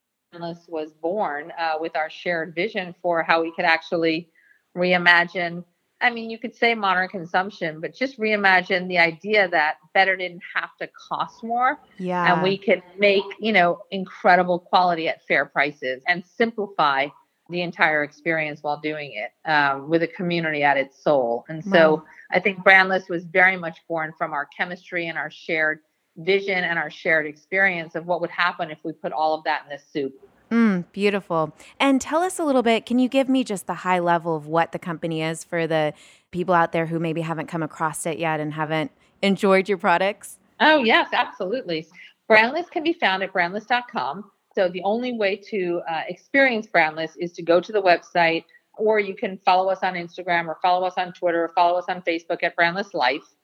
was 0.67 0.91
born 1.01 1.51
uh, 1.57 1.75
with 1.79 1.95
our 1.95 2.09
shared 2.09 2.53
vision 2.53 2.93
for 3.01 3.23
how 3.23 3.41
we 3.41 3.51
could 3.55 3.65
actually 3.65 4.29
reimagine 4.75 5.63
I 5.99 6.11
mean, 6.11 6.29
you 6.29 6.37
could 6.37 6.55
say 6.55 6.75
modern 6.75 7.09
consumption, 7.09 7.81
but 7.81 7.95
just 7.95 8.19
reimagine 8.19 8.87
the 8.87 8.99
idea 8.99 9.47
that 9.49 9.77
better 9.93 10.15
didn't 10.15 10.43
have 10.55 10.69
to 10.79 10.87
cost 11.09 11.43
more 11.43 11.79
yeah. 11.97 12.33
and 12.33 12.43
we 12.43 12.57
could 12.57 12.83
make, 12.99 13.23
you 13.39 13.51
know, 13.51 13.79
incredible 13.89 14.59
quality 14.59 15.07
at 15.09 15.25
fair 15.25 15.45
prices 15.45 16.03
and 16.07 16.23
simplify 16.25 17.07
the 17.49 17.61
entire 17.61 18.03
experience 18.03 18.61
while 18.61 18.79
doing 18.79 19.13
it 19.13 19.49
um, 19.49 19.89
with 19.89 20.03
a 20.03 20.07
community 20.07 20.63
at 20.63 20.77
its 20.77 21.01
soul. 21.01 21.45
And 21.49 21.63
so 21.63 21.95
Wow. 21.95 22.05
I 22.31 22.39
think 22.39 22.59
Brandless 22.59 23.09
was 23.09 23.23
very 23.23 23.57
much 23.57 23.79
born 23.87 24.13
from 24.17 24.33
our 24.33 24.45
chemistry 24.45 25.07
and 25.07 25.17
our 25.17 25.31
shared 25.31 25.79
vision 26.17 26.63
and 26.63 26.77
our 26.77 26.89
shared 26.89 27.25
experience 27.25 27.95
of 27.95 28.05
what 28.05 28.21
would 28.21 28.31
happen 28.31 28.69
if 28.69 28.79
we 28.83 28.91
put 28.91 29.13
all 29.13 29.33
of 29.33 29.43
that 29.45 29.63
in 29.63 29.69
this 29.69 29.83
soup. 29.91 30.13
Mm, 30.51 30.85
beautiful. 30.91 31.53
And 31.79 31.99
tell 31.99 32.21
us 32.21 32.39
a 32.39 32.45
little 32.45 32.63
bit. 32.63 32.85
Can 32.85 32.99
you 32.99 33.09
give 33.09 33.27
me 33.27 33.43
just 33.43 33.67
the 33.67 33.73
high 33.73 33.99
level 33.99 34.35
of 34.35 34.47
what 34.47 34.71
the 34.71 34.79
company 34.79 35.21
is 35.21 35.43
for 35.43 35.67
the 35.67 35.93
people 36.31 36.53
out 36.53 36.71
there 36.71 36.85
who 36.85 36.99
maybe 36.99 37.21
haven't 37.21 37.47
come 37.47 37.63
across 37.63 38.05
it 38.05 38.17
yet 38.17 38.39
and 38.39 38.53
haven't 38.53 38.91
enjoyed 39.21 39.67
your 39.67 39.77
products? 39.77 40.37
Oh, 40.59 40.83
yes, 40.83 41.09
absolutely. 41.13 41.87
Brandless 42.29 42.69
can 42.69 42.83
be 42.83 42.93
found 42.93 43.23
at 43.23 43.33
brandless.com. 43.33 44.31
So 44.55 44.69
the 44.69 44.81
only 44.83 45.13
way 45.13 45.35
to 45.49 45.81
uh, 45.89 46.01
experience 46.07 46.67
Brandless 46.67 47.11
is 47.19 47.31
to 47.33 47.43
go 47.43 47.61
to 47.61 47.71
the 47.71 47.81
website, 47.81 48.45
or 48.75 48.99
you 48.99 49.15
can 49.15 49.37
follow 49.45 49.69
us 49.69 49.79
on 49.83 49.93
Instagram 49.93 50.47
or 50.47 50.57
follow 50.61 50.85
us 50.87 50.95
on 50.97 51.13
Twitter 51.13 51.43
or 51.43 51.49
follow 51.49 51.77
us 51.77 51.85
on 51.89 52.01
Facebook 52.01 52.43
at 52.43 52.55
Brandless 52.55 52.93
Life. 52.93 53.35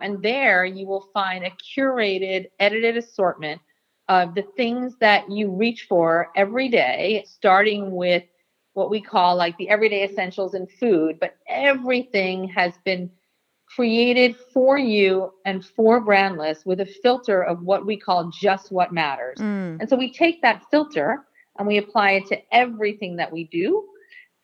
And 0.00 0.22
there 0.22 0.64
you 0.64 0.86
will 0.86 1.08
find 1.12 1.44
a 1.44 1.50
curated, 1.50 2.46
edited 2.58 2.96
assortment 2.96 3.60
of 4.10 4.34
the 4.34 4.42
things 4.56 4.96
that 5.00 5.30
you 5.30 5.48
reach 5.48 5.86
for 5.88 6.30
every 6.34 6.68
day, 6.68 7.24
starting 7.26 7.92
with 7.92 8.24
what 8.72 8.90
we 8.90 9.00
call 9.00 9.36
like 9.36 9.56
the 9.56 9.68
everyday 9.68 10.02
essentials 10.02 10.54
in 10.54 10.66
food, 10.66 11.18
but 11.20 11.36
everything 11.48 12.48
has 12.48 12.74
been 12.84 13.08
created 13.66 14.34
for 14.52 14.76
you 14.76 15.32
and 15.44 15.64
for 15.64 16.04
Brandless 16.04 16.66
with 16.66 16.80
a 16.80 16.86
filter 16.86 17.40
of 17.40 17.62
what 17.62 17.86
we 17.86 17.96
call 17.96 18.28
just 18.30 18.72
what 18.72 18.92
matters. 18.92 19.38
Mm. 19.38 19.78
And 19.78 19.88
so 19.88 19.96
we 19.96 20.12
take 20.12 20.42
that 20.42 20.64
filter 20.72 21.24
and 21.56 21.68
we 21.68 21.78
apply 21.78 22.12
it 22.12 22.26
to 22.26 22.38
everything 22.52 23.14
that 23.14 23.30
we 23.30 23.44
do. 23.44 23.86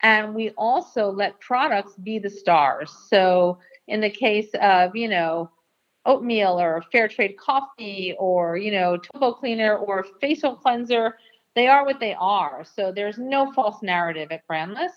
And 0.01 0.33
we 0.33 0.51
also 0.51 1.11
let 1.11 1.41
products 1.41 1.95
be 2.01 2.19
the 2.19 2.29
stars. 2.29 2.95
So 3.09 3.59
in 3.89 3.99
the 3.99 4.09
case 4.09 4.49
of, 4.61 4.95
you 4.95 5.09
know, 5.09 5.51
oatmeal 6.07 6.59
or 6.59 6.83
fair 6.91 7.07
trade 7.07 7.37
coffee 7.37 8.15
or, 8.17 8.57
you 8.57 8.71
know, 8.71 8.97
topo 8.97 9.33
cleaner 9.33 9.75
or 9.75 10.05
facial 10.19 10.55
cleanser, 10.55 11.17
they 11.55 11.67
are 11.67 11.85
what 11.85 11.99
they 11.99 12.15
are. 12.19 12.63
So 12.63 12.91
there's 12.91 13.17
no 13.17 13.51
false 13.51 13.83
narrative 13.83 14.31
at 14.31 14.47
Brandless. 14.47 14.91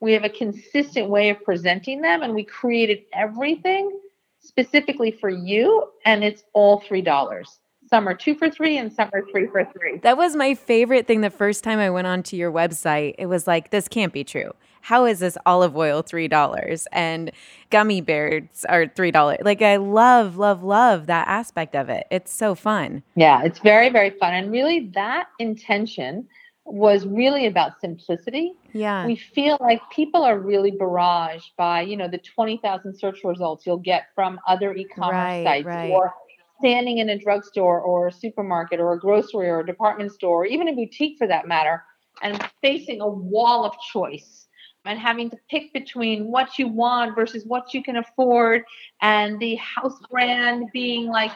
We 0.00 0.12
have 0.12 0.24
a 0.24 0.28
consistent 0.28 1.08
way 1.08 1.30
of 1.30 1.42
presenting 1.42 2.02
them 2.02 2.22
and 2.22 2.34
we 2.34 2.44
created 2.44 3.04
everything 3.14 3.98
specifically 4.40 5.10
for 5.10 5.30
you 5.30 5.90
and 6.04 6.22
it's 6.22 6.44
all 6.52 6.82
$3. 6.82 7.46
Some 7.88 8.08
are 8.08 8.14
two 8.14 8.34
for 8.34 8.50
three 8.50 8.78
and 8.78 8.92
some 8.92 9.08
are 9.12 9.22
three 9.30 9.46
for 9.46 9.64
three. 9.64 9.98
That 9.98 10.16
was 10.16 10.34
my 10.34 10.54
favorite 10.54 11.06
thing 11.06 11.20
the 11.20 11.30
first 11.30 11.62
time 11.62 11.78
I 11.78 11.90
went 11.90 12.06
onto 12.06 12.36
your 12.36 12.50
website. 12.50 13.14
It 13.16 13.26
was 13.26 13.46
like, 13.46 13.70
this 13.70 13.86
can't 13.86 14.12
be 14.12 14.24
true. 14.24 14.52
How 14.80 15.04
is 15.04 15.18
this 15.18 15.36
olive 15.46 15.76
oil 15.76 16.02
$3 16.02 16.84
and 16.92 17.32
gummy 17.70 18.00
bears 18.00 18.64
are 18.68 18.86
$3? 18.86 19.44
Like, 19.44 19.62
I 19.62 19.76
love, 19.76 20.36
love, 20.36 20.62
love 20.62 21.06
that 21.06 21.26
aspect 21.28 21.74
of 21.74 21.88
it. 21.88 22.06
It's 22.10 22.32
so 22.32 22.54
fun. 22.54 23.02
Yeah, 23.14 23.42
it's 23.42 23.58
very, 23.58 23.90
very 23.90 24.10
fun. 24.10 24.34
And 24.34 24.52
really, 24.52 24.90
that 24.94 25.26
intention 25.38 26.28
was 26.64 27.06
really 27.06 27.46
about 27.46 27.80
simplicity. 27.80 28.52
Yeah. 28.72 29.06
We 29.06 29.16
feel 29.16 29.56
like 29.60 29.80
people 29.90 30.22
are 30.22 30.38
really 30.38 30.72
barraged 30.72 31.50
by, 31.56 31.82
you 31.82 31.96
know, 31.96 32.08
the 32.08 32.18
20,000 32.18 32.98
search 32.98 33.20
results 33.24 33.64
you'll 33.66 33.78
get 33.78 34.06
from 34.14 34.40
other 34.46 34.74
e-commerce 34.74 35.14
Right, 35.14 35.44
sites 35.44 35.66
right. 35.66 35.90
or 35.90 36.12
standing 36.58 36.98
in 36.98 37.10
a 37.10 37.18
drugstore 37.18 37.80
or 37.80 38.08
a 38.08 38.12
supermarket 38.12 38.80
or 38.80 38.92
a 38.94 38.98
grocery 38.98 39.48
or 39.48 39.60
a 39.60 39.66
department 39.66 40.12
store, 40.12 40.42
or 40.42 40.46
even 40.46 40.68
a 40.68 40.72
boutique 40.72 41.18
for 41.18 41.26
that 41.26 41.46
matter, 41.46 41.84
and 42.22 42.42
facing 42.62 43.00
a 43.00 43.08
wall 43.08 43.64
of 43.64 43.74
choice 43.92 44.45
and 44.86 44.98
having 44.98 45.30
to 45.30 45.36
pick 45.50 45.72
between 45.72 46.30
what 46.30 46.58
you 46.58 46.68
want 46.68 47.14
versus 47.14 47.44
what 47.46 47.72
you 47.74 47.82
can 47.82 47.96
afford 47.96 48.62
and 49.02 49.38
the 49.40 49.54
house 49.56 49.98
brand 50.10 50.66
being 50.72 51.06
like 51.06 51.32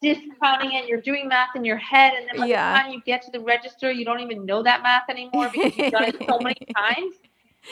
discounting 0.00 0.72
it 0.72 0.88
you're 0.88 1.00
doing 1.00 1.28
math 1.28 1.50
in 1.54 1.64
your 1.64 1.76
head 1.76 2.14
and 2.14 2.26
then 2.28 2.36
by 2.40 2.46
Yeah. 2.46 2.72
the 2.74 2.82
time 2.82 2.92
you 2.92 3.00
get 3.06 3.22
to 3.22 3.30
the 3.30 3.40
register 3.40 3.90
you 3.92 4.04
don't 4.04 4.20
even 4.20 4.44
know 4.44 4.62
that 4.62 4.82
math 4.82 5.08
anymore 5.08 5.48
because 5.52 5.76
you've 5.76 5.92
done 5.92 6.04
it 6.04 6.16
so 6.28 6.38
many 6.40 6.56
times 6.76 7.14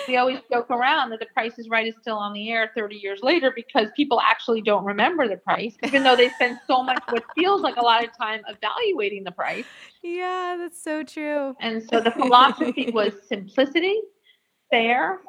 we 0.06 0.16
always 0.16 0.38
joke 0.50 0.70
around 0.70 1.10
that 1.10 1.18
the 1.20 1.26
price 1.26 1.58
is 1.58 1.68
right 1.68 1.86
is 1.86 1.94
still 2.00 2.16
on 2.16 2.32
the 2.32 2.50
air 2.50 2.70
30 2.76 2.96
years 2.96 3.20
later 3.22 3.52
because 3.54 3.88
people 3.96 4.20
actually 4.20 4.60
don't 4.62 4.84
remember 4.84 5.26
the 5.28 5.36
price 5.38 5.74
even 5.82 6.04
though 6.04 6.14
they 6.16 6.28
spend 6.30 6.56
so 6.68 6.82
much 6.82 7.02
what 7.10 7.24
feels 7.34 7.62
like 7.62 7.76
a 7.76 7.82
lot 7.82 8.04
of 8.04 8.10
time 8.16 8.40
evaluating 8.48 9.24
the 9.24 9.32
price 9.32 9.66
Yeah, 10.02 10.56
that's 10.56 10.80
so 10.80 11.02
true. 11.02 11.56
and 11.60 11.82
so 11.82 12.00
the 12.00 12.12
philosophy 12.12 12.90
was 12.94 13.12
simplicity, 13.28 14.00
fair, 14.70 15.20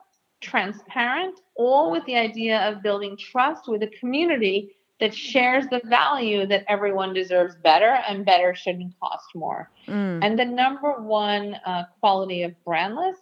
transparent, 0.41 1.39
all 1.55 1.91
with 1.91 2.05
the 2.05 2.15
idea 2.15 2.59
of 2.59 2.81
building 2.81 3.17
trust 3.17 3.67
with 3.67 3.83
a 3.83 3.91
community 3.99 4.75
that 4.99 5.13
shares 5.15 5.65
the 5.67 5.81
value 5.85 6.45
that 6.45 6.63
everyone 6.67 7.13
deserves 7.13 7.55
better 7.63 7.99
and 8.07 8.23
better 8.25 8.53
shouldn't 8.53 8.93
cost 8.99 9.25
more. 9.33 9.71
Mm. 9.87 10.23
And 10.23 10.39
the 10.39 10.45
number 10.45 11.01
one 11.01 11.55
uh, 11.65 11.85
quality 11.99 12.43
of 12.43 12.53
Brandless 12.65 13.15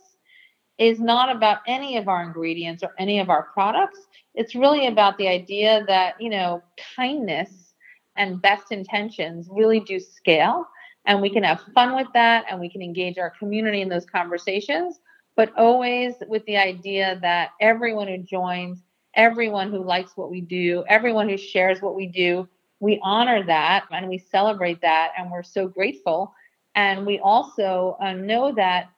is 0.78 1.00
not 1.00 1.34
about 1.34 1.60
any 1.68 1.98
of 1.98 2.08
our 2.08 2.24
ingredients 2.24 2.84
or 2.84 2.94
any 2.98 3.20
of 3.20 3.30
our 3.30 3.44
products. 3.54 4.00
It's 4.36 4.56
really 4.56 4.88
about 4.88 5.18
the 5.18 5.28
idea 5.28 5.84
that, 5.88 6.16
you 6.20 6.30
know, 6.30 6.62
kindness 6.96 7.74
and 8.16 8.42
best 8.42 8.72
intentions 8.72 9.48
really 9.52 9.80
do 9.80 10.00
scale. 10.00 10.66
And 11.06 11.22
we 11.22 11.30
can 11.30 11.44
have 11.44 11.62
fun 11.74 11.96
with 11.96 12.08
that 12.14 12.46
and 12.50 12.60
we 12.60 12.70
can 12.70 12.82
engage 12.82 13.18
our 13.18 13.32
community 13.32 13.82
in 13.82 13.90
those 13.90 14.06
conversations, 14.06 15.00
but 15.40 15.58
always 15.58 16.16
with 16.28 16.46
the 16.48 16.58
idea 16.58 17.18
that 17.22 17.52
everyone 17.62 18.10
who 18.10 18.18
joins, 18.18 18.84
everyone 19.14 19.72
who 19.72 19.82
likes 19.82 20.18
what 20.18 20.30
we 20.30 20.42
do, 20.42 20.84
everyone 20.90 21.30
who 21.30 21.38
shares 21.38 21.82
what 21.82 21.96
we 21.96 22.08
do, 22.08 22.46
we 22.82 23.00
honor 23.04 23.42
that 23.46 23.86
and 23.90 24.10
we 24.10 24.18
celebrate 24.18 24.82
that. 24.82 25.14
And 25.18 25.32
we're 25.32 25.44
so 25.44 25.66
grateful. 25.66 26.34
And 26.76 27.06
we 27.06 27.20
also 27.20 27.96
uh, 28.02 28.12
know 28.12 28.54
that 28.56 28.90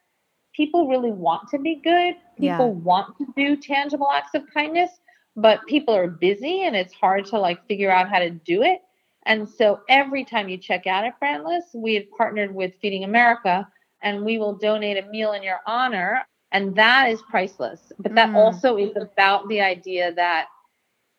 people 0.55 0.87
really 0.87 1.11
want 1.11 1.47
to 1.49 1.59
be 1.59 1.75
good. 1.75 2.15
Yeah. 2.39 2.57
People 2.57 2.73
want 2.73 3.15
to 3.19 3.27
do 3.37 3.55
tangible 3.55 4.09
acts 4.11 4.33
of 4.33 4.41
kindness, 4.51 4.89
but 5.35 5.63
people 5.67 5.95
are 5.95 6.07
busy 6.07 6.63
and 6.63 6.75
it's 6.75 6.95
hard 6.95 7.25
to 7.25 7.37
like 7.37 7.63
figure 7.67 7.91
out 7.91 8.09
how 8.09 8.17
to 8.17 8.31
do 8.31 8.63
it. 8.63 8.79
And 9.27 9.47
so 9.47 9.81
every 9.89 10.25
time 10.25 10.49
you 10.49 10.57
check 10.57 10.87
out 10.87 11.05
at 11.05 11.19
Brandless, 11.19 11.65
we 11.75 11.93
have 11.93 12.09
partnered 12.17 12.55
with 12.55 12.73
Feeding 12.81 13.03
America 13.03 13.67
and 14.01 14.25
we 14.25 14.39
will 14.39 14.55
donate 14.55 14.97
a 14.97 15.07
meal 15.07 15.33
in 15.33 15.43
your 15.43 15.59
honor. 15.67 16.25
And 16.51 16.75
that 16.75 17.09
is 17.09 17.21
priceless. 17.29 17.91
But 17.99 18.15
that 18.15 18.31
Mm. 18.31 18.35
also 18.35 18.77
is 18.77 18.95
about 18.97 19.47
the 19.49 19.61
idea 19.61 20.13
that 20.13 20.47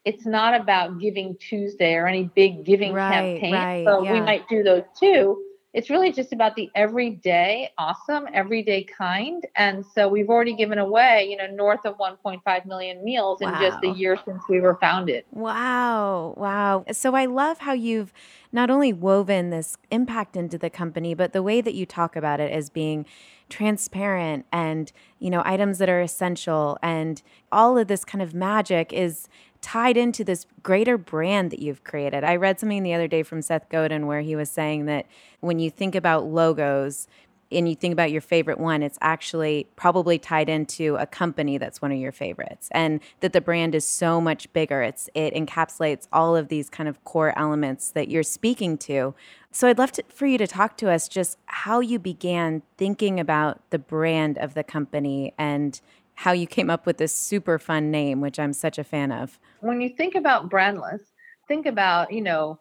it's 0.04 0.26
not 0.26 0.60
about 0.60 1.00
Giving 1.00 1.36
Tuesday 1.38 1.94
or 1.94 2.06
any 2.08 2.24
big 2.34 2.64
giving 2.64 2.94
Right, 2.94 3.04
campaign. 3.08 3.52
right, 3.52 3.86
so 3.86 4.04
we 4.10 4.20
might 4.20 4.48
do 4.48 4.62
those 4.62 4.84
too. 4.98 5.42
It's 5.74 5.88
really 5.88 6.12
just 6.12 6.34
about 6.34 6.54
the 6.54 6.70
everyday 6.74 7.70
awesome, 7.78 8.26
everyday 8.34 8.84
kind. 8.84 9.46
And 9.56 9.84
so 9.94 10.06
we've 10.06 10.28
already 10.28 10.54
given 10.54 10.78
away, 10.78 11.26
you 11.30 11.36
know, 11.36 11.46
north 11.46 11.86
of 11.86 11.96
1.5 11.96 12.66
million 12.66 13.02
meals 13.02 13.40
in 13.40 13.48
just 13.60 13.80
the 13.80 13.88
year 13.88 14.18
since 14.22 14.42
we 14.50 14.60
were 14.60 14.76
founded. 14.76 15.24
Wow. 15.30 16.34
Wow. 16.36 16.84
So 16.92 17.14
I 17.14 17.24
love 17.24 17.58
how 17.60 17.72
you've 17.72 18.12
not 18.52 18.68
only 18.68 18.92
woven 18.92 19.48
this 19.48 19.78
impact 19.90 20.36
into 20.36 20.58
the 20.58 20.68
company, 20.68 21.14
but 21.14 21.32
the 21.32 21.42
way 21.42 21.62
that 21.62 21.74
you 21.74 21.86
talk 21.86 22.16
about 22.16 22.38
it 22.38 22.52
as 22.52 22.68
being 22.68 23.06
transparent 23.48 24.44
and, 24.52 24.92
you 25.18 25.30
know, 25.30 25.42
items 25.44 25.78
that 25.78 25.88
are 25.88 26.02
essential 26.02 26.78
and 26.82 27.22
all 27.50 27.78
of 27.78 27.88
this 27.88 28.04
kind 28.04 28.20
of 28.20 28.34
magic 28.34 28.92
is 28.92 29.26
tied 29.62 29.96
into 29.96 30.24
this 30.24 30.46
greater 30.62 30.98
brand 30.98 31.50
that 31.52 31.60
you've 31.60 31.84
created. 31.84 32.24
I 32.24 32.36
read 32.36 32.60
something 32.60 32.82
the 32.82 32.92
other 32.92 33.08
day 33.08 33.22
from 33.22 33.40
Seth 33.40 33.68
Godin 33.68 34.06
where 34.06 34.20
he 34.20 34.36
was 34.36 34.50
saying 34.50 34.84
that 34.86 35.06
when 35.40 35.58
you 35.58 35.70
think 35.70 35.94
about 35.94 36.26
logos, 36.26 37.06
and 37.52 37.68
you 37.68 37.74
think 37.74 37.92
about 37.92 38.10
your 38.10 38.20
favorite 38.20 38.58
one, 38.58 38.82
it's 38.82 38.98
actually 39.00 39.66
probably 39.76 40.18
tied 40.18 40.48
into 40.48 40.96
a 40.96 41.06
company 41.06 41.58
that's 41.58 41.82
one 41.82 41.92
of 41.92 41.98
your 41.98 42.12
favorites, 42.12 42.68
and 42.72 43.00
that 43.20 43.32
the 43.32 43.40
brand 43.40 43.74
is 43.74 43.86
so 43.86 44.20
much 44.20 44.52
bigger. 44.52 44.82
It's 44.82 45.08
it 45.14 45.34
encapsulates 45.34 46.08
all 46.12 46.34
of 46.36 46.48
these 46.48 46.68
kind 46.70 46.88
of 46.88 47.02
core 47.04 47.36
elements 47.38 47.90
that 47.90 48.08
you're 48.08 48.22
speaking 48.22 48.78
to. 48.78 49.14
So 49.50 49.68
I'd 49.68 49.78
love 49.78 49.92
to, 49.92 50.04
for 50.08 50.26
you 50.26 50.38
to 50.38 50.46
talk 50.46 50.76
to 50.78 50.90
us 50.90 51.08
just 51.08 51.36
how 51.46 51.80
you 51.80 51.98
began 51.98 52.62
thinking 52.78 53.20
about 53.20 53.60
the 53.70 53.78
brand 53.78 54.38
of 54.38 54.54
the 54.54 54.64
company 54.64 55.34
and 55.36 55.80
how 56.22 56.30
you 56.30 56.46
came 56.46 56.70
up 56.70 56.86
with 56.86 56.98
this 56.98 57.12
super 57.12 57.58
fun 57.58 57.90
name, 57.90 58.20
which 58.20 58.38
I'm 58.38 58.52
such 58.52 58.78
a 58.78 58.84
fan 58.84 59.10
of. 59.10 59.40
When 59.58 59.80
you 59.80 59.88
think 59.88 60.14
about 60.14 60.48
brandless, 60.48 61.00
think 61.48 61.66
about, 61.66 62.12
you 62.12 62.20
know, 62.20 62.60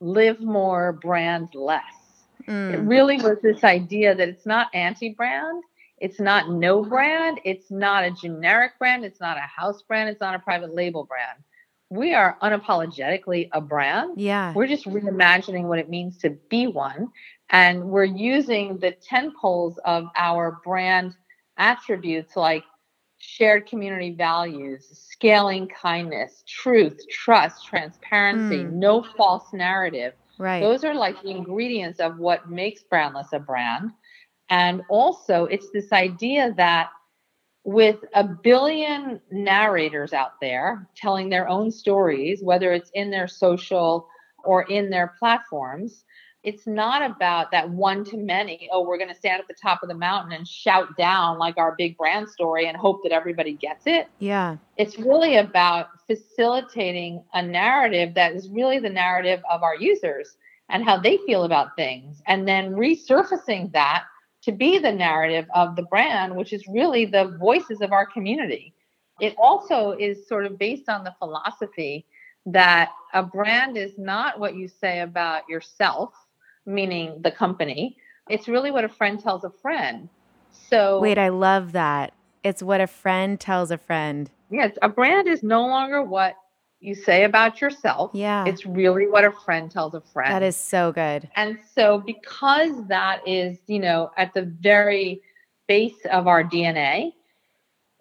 live 0.00 0.38
more, 0.40 0.92
brand 0.92 1.48
less. 1.54 1.82
It 2.46 2.50
Mm, 2.50 2.88
really 2.88 3.16
was 3.16 3.38
this 3.42 3.64
idea 3.64 4.14
that 4.14 4.28
it's 4.28 4.44
not 4.44 4.68
anti 4.74 5.14
brand, 5.14 5.62
it's 5.96 6.20
not 6.20 6.50
no 6.50 6.84
brand, 6.84 7.40
it's 7.42 7.70
not 7.70 8.04
a 8.04 8.10
generic 8.10 8.72
brand, 8.78 9.02
it's 9.04 9.20
not 9.20 9.38
a 9.38 9.48
house 9.60 9.80
brand, 9.80 10.10
it's 10.10 10.20
not 10.20 10.34
a 10.34 10.38
private 10.38 10.74
label 10.74 11.04
brand. 11.04 11.38
We 11.88 12.12
are 12.12 12.36
unapologetically 12.42 13.48
a 13.52 13.62
brand. 13.62 14.20
yeah. 14.20 14.52
We're 14.52 14.66
just 14.66 14.84
reimagining 14.84 15.64
what 15.64 15.78
it 15.78 15.88
means 15.88 16.18
to 16.18 16.30
be 16.50 16.66
one. 16.66 17.08
And 17.48 17.84
we're 17.84 18.04
using 18.04 18.76
the 18.78 18.92
10 18.92 19.32
poles 19.40 19.78
of 19.86 20.04
our 20.16 20.60
brand 20.64 21.14
attributes 21.56 22.36
like 22.36 22.64
shared 23.20 23.66
community 23.66 24.10
values, 24.12 24.88
scaling 24.90 25.68
kindness, 25.68 26.42
truth, 26.46 26.98
trust, 27.10 27.66
transparency, 27.66 28.64
Mm. 28.64 28.72
no 28.72 29.02
false 29.02 29.52
narrative. 29.52 30.14
Right. 30.38 30.60
Those 30.60 30.84
are 30.84 30.94
like 30.94 31.20
the 31.22 31.30
ingredients 31.30 32.00
of 32.00 32.18
what 32.18 32.50
makes 32.50 32.82
Brandless 32.82 33.32
a 33.32 33.38
brand. 33.38 33.92
And 34.48 34.82
also, 34.88 35.44
it's 35.44 35.70
this 35.70 35.92
idea 35.92 36.54
that 36.56 36.90
with 37.64 37.98
a 38.14 38.24
billion 38.24 39.20
narrators 39.30 40.14
out 40.14 40.40
there 40.40 40.88
telling 40.96 41.28
their 41.28 41.46
own 41.46 41.70
stories, 41.70 42.42
whether 42.42 42.72
it's 42.72 42.90
in 42.94 43.10
their 43.10 43.28
social 43.28 44.08
or 44.44 44.62
in 44.62 44.88
their 44.88 45.14
platforms, 45.18 46.04
it's 46.42 46.66
not 46.66 47.08
about 47.08 47.50
that 47.50 47.68
one 47.68 48.02
to 48.04 48.16
many. 48.16 48.68
Oh, 48.72 48.82
we're 48.82 48.96
going 48.96 49.10
to 49.10 49.14
stand 49.14 49.40
at 49.40 49.48
the 49.48 49.54
top 49.54 49.82
of 49.82 49.88
the 49.88 49.94
mountain 49.94 50.32
and 50.32 50.48
shout 50.48 50.96
down 50.96 51.38
like 51.38 51.58
our 51.58 51.74
big 51.76 51.96
brand 51.98 52.28
story 52.28 52.66
and 52.66 52.76
hope 52.76 53.02
that 53.02 53.12
everybody 53.12 53.52
gets 53.52 53.86
it 53.86 54.08
yeah. 54.18 54.56
it's 54.76 54.98
really 54.98 55.36
about 55.36 55.88
facilitating 56.06 57.22
a 57.34 57.42
narrative 57.42 58.14
that 58.14 58.32
is 58.32 58.48
really 58.48 58.78
the 58.78 58.88
narrative 58.88 59.40
of 59.50 59.62
our 59.62 59.76
users 59.76 60.36
and 60.68 60.84
how 60.84 60.98
they 60.98 61.18
feel 61.26 61.44
about 61.44 61.76
things 61.76 62.22
and 62.26 62.46
then 62.46 62.72
resurfacing 62.72 63.72
that 63.72 64.04
to 64.42 64.52
be 64.52 64.78
the 64.78 64.92
narrative 64.92 65.46
of 65.54 65.76
the 65.76 65.82
brand 65.82 66.34
which 66.34 66.52
is 66.52 66.66
really 66.68 67.04
the 67.04 67.36
voices 67.38 67.80
of 67.80 67.92
our 67.92 68.06
community 68.06 68.74
it 69.20 69.34
also 69.38 69.92
is 69.92 70.26
sort 70.26 70.46
of 70.46 70.58
based 70.58 70.88
on 70.88 71.04
the 71.04 71.14
philosophy 71.18 72.06
that 72.46 72.90
a 73.12 73.22
brand 73.22 73.76
is 73.76 73.98
not 73.98 74.40
what 74.40 74.56
you 74.56 74.66
say 74.66 75.00
about 75.00 75.42
yourself 75.48 76.14
meaning 76.66 77.20
the 77.22 77.30
company 77.30 77.96
it's 78.28 78.46
really 78.48 78.70
what 78.70 78.84
a 78.84 78.88
friend 78.88 79.20
tells 79.20 79.44
a 79.44 79.50
friend 79.50 80.08
so 80.52 81.00
Wait, 81.00 81.18
I 81.18 81.28
love 81.28 81.72
that. 81.72 82.12
It's 82.42 82.62
what 82.62 82.80
a 82.80 82.86
friend 82.86 83.38
tells 83.38 83.70
a 83.70 83.78
friend. 83.78 84.30
Yes, 84.50 84.76
a 84.82 84.88
brand 84.88 85.28
is 85.28 85.42
no 85.42 85.66
longer 85.66 86.02
what 86.02 86.34
you 86.80 86.94
say 86.94 87.24
about 87.24 87.60
yourself. 87.60 88.12
Yeah. 88.14 88.46
It's 88.46 88.64
really 88.64 89.06
what 89.06 89.24
a 89.24 89.32
friend 89.32 89.70
tells 89.70 89.94
a 89.94 90.00
friend. 90.00 90.32
That 90.32 90.42
is 90.42 90.56
so 90.56 90.92
good. 90.92 91.28
And 91.36 91.58
so 91.74 91.98
because 91.98 92.86
that 92.88 93.26
is, 93.26 93.58
you 93.66 93.78
know, 93.78 94.10
at 94.16 94.32
the 94.32 94.42
very 94.60 95.20
base 95.68 96.06
of 96.10 96.26
our 96.26 96.42
DNA, 96.42 97.12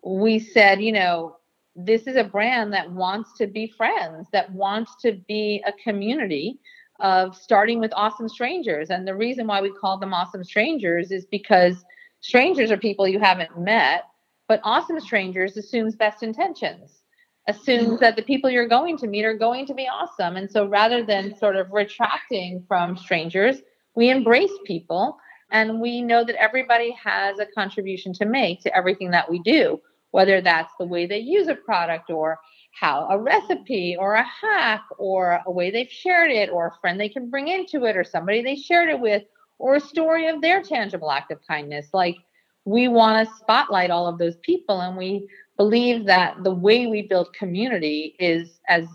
we 0.03 0.39
said, 0.39 0.81
you 0.81 0.93
know, 0.93 1.35
this 1.75 2.07
is 2.07 2.15
a 2.15 2.23
brand 2.23 2.71
that 2.73 2.89
wants 2.89 3.37
to 3.37 3.47
be 3.47 3.67
friends, 3.67 4.27
that 4.31 4.51
wants 4.51 4.95
to 5.01 5.13
be 5.27 5.61
a 5.65 5.73
community 5.73 6.59
of 6.99 7.35
starting 7.35 7.79
with 7.79 7.91
awesome 7.95 8.27
strangers. 8.29 8.89
And 8.89 9.07
the 9.07 9.15
reason 9.15 9.47
why 9.47 9.61
we 9.61 9.71
call 9.71 9.97
them 9.97 10.13
awesome 10.13 10.43
strangers 10.43 11.11
is 11.11 11.25
because 11.25 11.85
strangers 12.21 12.71
are 12.71 12.77
people 12.77 13.07
you 13.07 13.19
haven't 13.19 13.59
met, 13.59 14.03
but 14.47 14.59
awesome 14.63 14.99
strangers 14.99 15.55
assumes 15.57 15.95
best 15.95 16.23
intentions, 16.23 17.03
assumes 17.47 17.99
that 17.99 18.15
the 18.15 18.21
people 18.21 18.49
you're 18.49 18.67
going 18.67 18.97
to 18.97 19.07
meet 19.07 19.25
are 19.25 19.37
going 19.37 19.65
to 19.67 19.73
be 19.73 19.87
awesome. 19.87 20.35
And 20.35 20.49
so 20.49 20.65
rather 20.65 21.03
than 21.03 21.37
sort 21.37 21.55
of 21.55 21.71
retracting 21.71 22.63
from 22.67 22.97
strangers, 22.97 23.61
we 23.95 24.09
embrace 24.09 24.51
people 24.65 25.17
and 25.51 25.79
we 25.79 26.01
know 26.01 26.23
that 26.23 26.41
everybody 26.41 26.91
has 27.03 27.39
a 27.39 27.45
contribution 27.45 28.13
to 28.13 28.25
make 28.25 28.61
to 28.61 28.75
everything 28.75 29.11
that 29.11 29.29
we 29.29 29.39
do, 29.39 29.79
whether 30.11 30.41
that's 30.41 30.73
the 30.79 30.85
way 30.85 31.05
they 31.05 31.19
use 31.19 31.47
a 31.47 31.55
product 31.55 32.09
or 32.09 32.39
how 32.71 33.07
a 33.09 33.17
recipe 33.17 33.95
or 33.99 34.15
a 34.15 34.23
hack 34.23 34.83
or 34.97 35.41
a 35.45 35.51
way 35.51 35.71
they've 35.71 35.91
shared 35.91 36.31
it 36.31 36.49
or 36.49 36.67
a 36.67 36.77
friend 36.79 36.99
they 36.99 37.09
can 37.09 37.29
bring 37.29 37.47
into 37.47 37.85
it 37.85 37.97
or 37.97 38.03
somebody 38.03 38.41
they 38.41 38.55
shared 38.55 38.89
it 38.89 38.99
with 38.99 39.23
or 39.57 39.75
a 39.75 39.79
story 39.81 40.27
of 40.27 40.41
their 40.41 40.61
tangible 40.61 41.11
act 41.11 41.31
of 41.31 41.45
kindness. 41.47 41.87
Like 41.93 42.15
we 42.65 42.87
want 42.87 43.27
to 43.27 43.35
spotlight 43.35 43.91
all 43.91 44.07
of 44.07 44.17
those 44.17 44.37
people 44.37 44.81
and 44.81 44.97
we 44.97 45.27
believe 45.57 46.05
that 46.05 46.43
the 46.43 46.53
way 46.53 46.87
we 46.87 47.01
build 47.01 47.33
community 47.33 48.15
is 48.19 48.59
as 48.67 48.87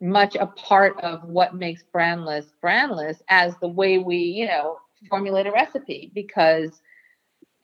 much 0.00 0.36
a 0.36 0.46
part 0.46 0.98
of 1.00 1.24
what 1.24 1.54
makes 1.56 1.82
brandless 1.92 2.46
brandless 2.62 3.20
as 3.28 3.56
the 3.60 3.68
way 3.68 3.98
we 3.98 4.16
you 4.16 4.46
know 4.46 4.78
formulate 5.08 5.46
a 5.46 5.50
recipe 5.50 6.10
because 6.14 6.80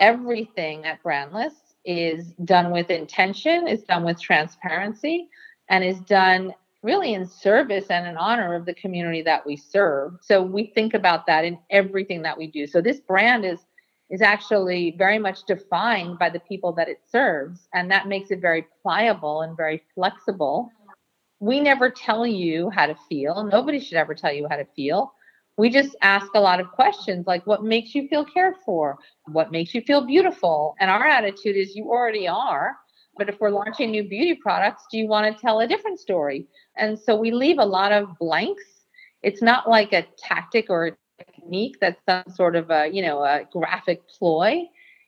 everything 0.00 0.84
at 0.84 1.02
brandless 1.02 1.52
is 1.84 2.32
done 2.44 2.72
with 2.72 2.90
intention 2.90 3.68
is 3.68 3.82
done 3.84 4.04
with 4.04 4.20
transparency 4.20 5.28
and 5.68 5.84
is 5.84 6.00
done 6.00 6.54
really 6.82 7.14
in 7.14 7.26
service 7.26 7.86
and 7.88 8.06
in 8.06 8.16
honor 8.16 8.54
of 8.54 8.66
the 8.66 8.74
community 8.74 9.22
that 9.22 9.44
we 9.46 9.56
serve 9.56 10.12
so 10.20 10.42
we 10.42 10.66
think 10.74 10.94
about 10.94 11.26
that 11.26 11.44
in 11.44 11.58
everything 11.70 12.22
that 12.22 12.36
we 12.36 12.46
do 12.46 12.66
so 12.66 12.80
this 12.80 13.00
brand 13.00 13.44
is 13.44 13.60
is 14.10 14.20
actually 14.20 14.94
very 14.98 15.18
much 15.18 15.44
defined 15.46 16.18
by 16.18 16.28
the 16.28 16.40
people 16.40 16.72
that 16.72 16.88
it 16.88 17.00
serves 17.10 17.68
and 17.72 17.90
that 17.90 18.06
makes 18.06 18.30
it 18.30 18.40
very 18.40 18.66
pliable 18.82 19.42
and 19.42 19.56
very 19.56 19.82
flexible 19.94 20.70
we 21.40 21.60
never 21.60 21.90
tell 21.90 22.26
you 22.26 22.70
how 22.70 22.86
to 22.86 22.96
feel. 23.08 23.44
Nobody 23.44 23.78
should 23.78 23.98
ever 23.98 24.14
tell 24.14 24.32
you 24.32 24.46
how 24.48 24.56
to 24.56 24.66
feel. 24.76 25.12
We 25.56 25.70
just 25.70 25.94
ask 26.02 26.28
a 26.34 26.40
lot 26.40 26.58
of 26.58 26.72
questions 26.72 27.26
like 27.26 27.46
what 27.46 27.62
makes 27.62 27.94
you 27.94 28.08
feel 28.08 28.24
cared 28.24 28.54
for? 28.64 28.98
What 29.26 29.52
makes 29.52 29.74
you 29.74 29.82
feel 29.82 30.06
beautiful? 30.06 30.74
And 30.80 30.90
our 30.90 31.06
attitude 31.06 31.56
is 31.56 31.76
you 31.76 31.90
already 31.90 32.26
are. 32.26 32.76
But 33.16 33.28
if 33.28 33.40
we're 33.40 33.50
launching 33.50 33.90
new 33.90 34.08
beauty 34.08 34.34
products, 34.34 34.84
do 34.90 34.98
you 34.98 35.06
want 35.06 35.34
to 35.34 35.40
tell 35.40 35.60
a 35.60 35.66
different 35.66 36.00
story? 36.00 36.46
And 36.76 36.98
so 36.98 37.14
we 37.16 37.30
leave 37.30 37.58
a 37.58 37.64
lot 37.64 37.92
of 37.92 38.18
blanks. 38.18 38.64
It's 39.22 39.40
not 39.40 39.68
like 39.68 39.92
a 39.92 40.06
tactic 40.18 40.66
or 40.68 40.86
a 40.86 41.24
technique 41.24 41.76
that's 41.80 42.00
some 42.08 42.24
sort 42.34 42.56
of 42.56 42.70
a, 42.70 42.88
you 42.88 43.02
know, 43.02 43.22
a 43.22 43.42
graphic 43.52 44.02
ploy. 44.08 44.62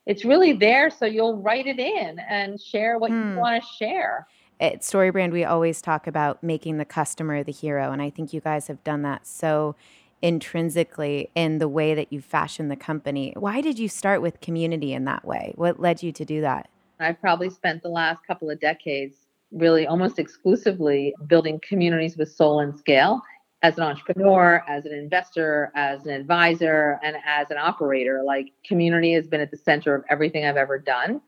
It's 0.07 0.25
really 0.25 0.53
there 0.53 0.89
so 0.89 1.05
you'll 1.05 1.43
write 1.43 1.67
it 1.67 1.81
in 1.81 2.19
and 2.21 2.61
share 2.61 2.99
what 2.99 3.11
Hmm. 3.11 3.33
you 3.35 3.39
want 3.39 3.63
to 3.63 3.69
share. 3.77 4.27
at 4.59 4.81
StoryBrand, 4.81 5.33
we 5.33 5.45
always 5.45 5.83
talk 5.83 6.07
about 6.07 6.43
making 6.43 6.79
the 6.79 6.85
customer 6.87 7.43
the 7.45 7.53
hero. 7.53 7.93
And 7.93 8.01
I 8.01 8.09
think 8.09 8.33
you 8.33 8.41
guys 8.41 8.69
have 8.69 8.83
done 8.85 9.03
that 9.03 9.27
so 9.27 9.75
intrinsically 10.23 11.29
in 11.35 11.59
the 11.59 11.69
way 11.69 11.93
that 11.95 12.11
you 12.13 12.23
fashion 12.23 12.69
the 12.69 12.77
company. 12.77 13.35
Why 13.37 13.61
did 13.61 13.79
you 13.79 13.89
start 13.89 14.23
with 14.23 14.41
community 14.41 14.95
in 14.95 15.05
that 15.05 15.27
way? 15.27 15.53
What 15.57 15.79
led 15.81 16.03
you 16.03 16.11
to 16.13 16.25
do 16.25 16.41
that? 16.41 16.71
I've 17.01 17.21
probably 17.21 17.51
spent 17.51 17.83
the 17.83 17.89
last 17.89 18.27
couple 18.27 18.51
of 18.51 18.61
decades 18.61 19.17
really 19.53 19.87
almost 19.87 20.19
exclusively 20.19 21.15
building 21.27 21.61
communities 21.67 22.17
with 22.17 22.31
soul 22.31 22.61
and 22.61 22.77
scale 22.77 23.21
as 23.63 23.79
an 23.79 23.85
entrepreneur, 23.85 24.63
as 24.69 24.85
an 24.85 24.93
investor, 24.93 25.73
as 25.75 26.07
an 26.07 26.13
advisor, 26.13 27.01
and 27.03 27.17
as 27.27 27.51
an 27.51 27.57
operator. 27.59 28.23
Like 28.25 28.53
community 28.65 29.13
has 29.13 29.27
been 29.27 29.41
at 29.41 29.51
the 29.51 29.57
center 29.57 29.95
of 29.95 30.05
everything 30.09 30.45
I've 30.45 30.57
ever 30.57 30.79
done. 30.79 31.21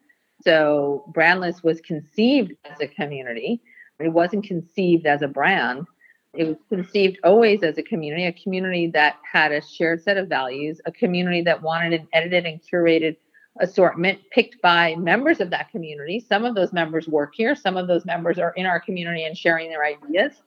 So 0.42 1.04
Brandless 1.12 1.64
was 1.64 1.80
conceived 1.80 2.52
as 2.64 2.80
a 2.80 2.86
community. 2.86 3.60
It 3.98 4.10
wasn't 4.10 4.44
conceived 4.44 5.06
as 5.06 5.22
a 5.22 5.28
brand. 5.28 5.86
It 6.34 6.46
was 6.46 6.56
conceived 6.68 7.18
always 7.24 7.62
as 7.62 7.78
a 7.78 7.82
community, 7.82 8.26
a 8.26 8.32
community 8.32 8.86
that 8.88 9.16
had 9.30 9.50
a 9.50 9.62
shared 9.62 10.02
set 10.02 10.16
of 10.16 10.28
values, 10.28 10.80
a 10.86 10.92
community 10.92 11.42
that 11.42 11.62
wanted 11.62 12.00
an 12.00 12.08
edited 12.12 12.46
and 12.46 12.60
curated 12.62 13.16
assortment 13.60 14.20
picked 14.30 14.60
by 14.62 14.94
members 14.96 15.40
of 15.40 15.50
that 15.50 15.70
community. 15.70 16.20
Some 16.20 16.44
of 16.44 16.54
those 16.54 16.72
members 16.72 17.08
work 17.08 17.34
here, 17.34 17.54
some 17.54 17.76
of 17.76 17.86
those 17.86 18.04
members 18.04 18.38
are 18.38 18.52
in 18.52 18.66
our 18.66 18.80
community 18.80 19.24
and 19.24 19.36
sharing 19.36 19.68
their 19.68 19.84
ideas. 19.84 20.42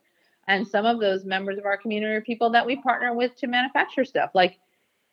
And 0.47 0.67
some 0.67 0.85
of 0.85 0.99
those 0.99 1.23
members 1.23 1.57
of 1.57 1.65
our 1.65 1.77
community 1.77 2.13
are 2.13 2.21
people 2.21 2.49
that 2.51 2.65
we 2.65 2.75
partner 2.77 3.13
with 3.13 3.35
to 3.37 3.47
manufacture 3.47 4.05
stuff. 4.05 4.31
Like 4.33 4.57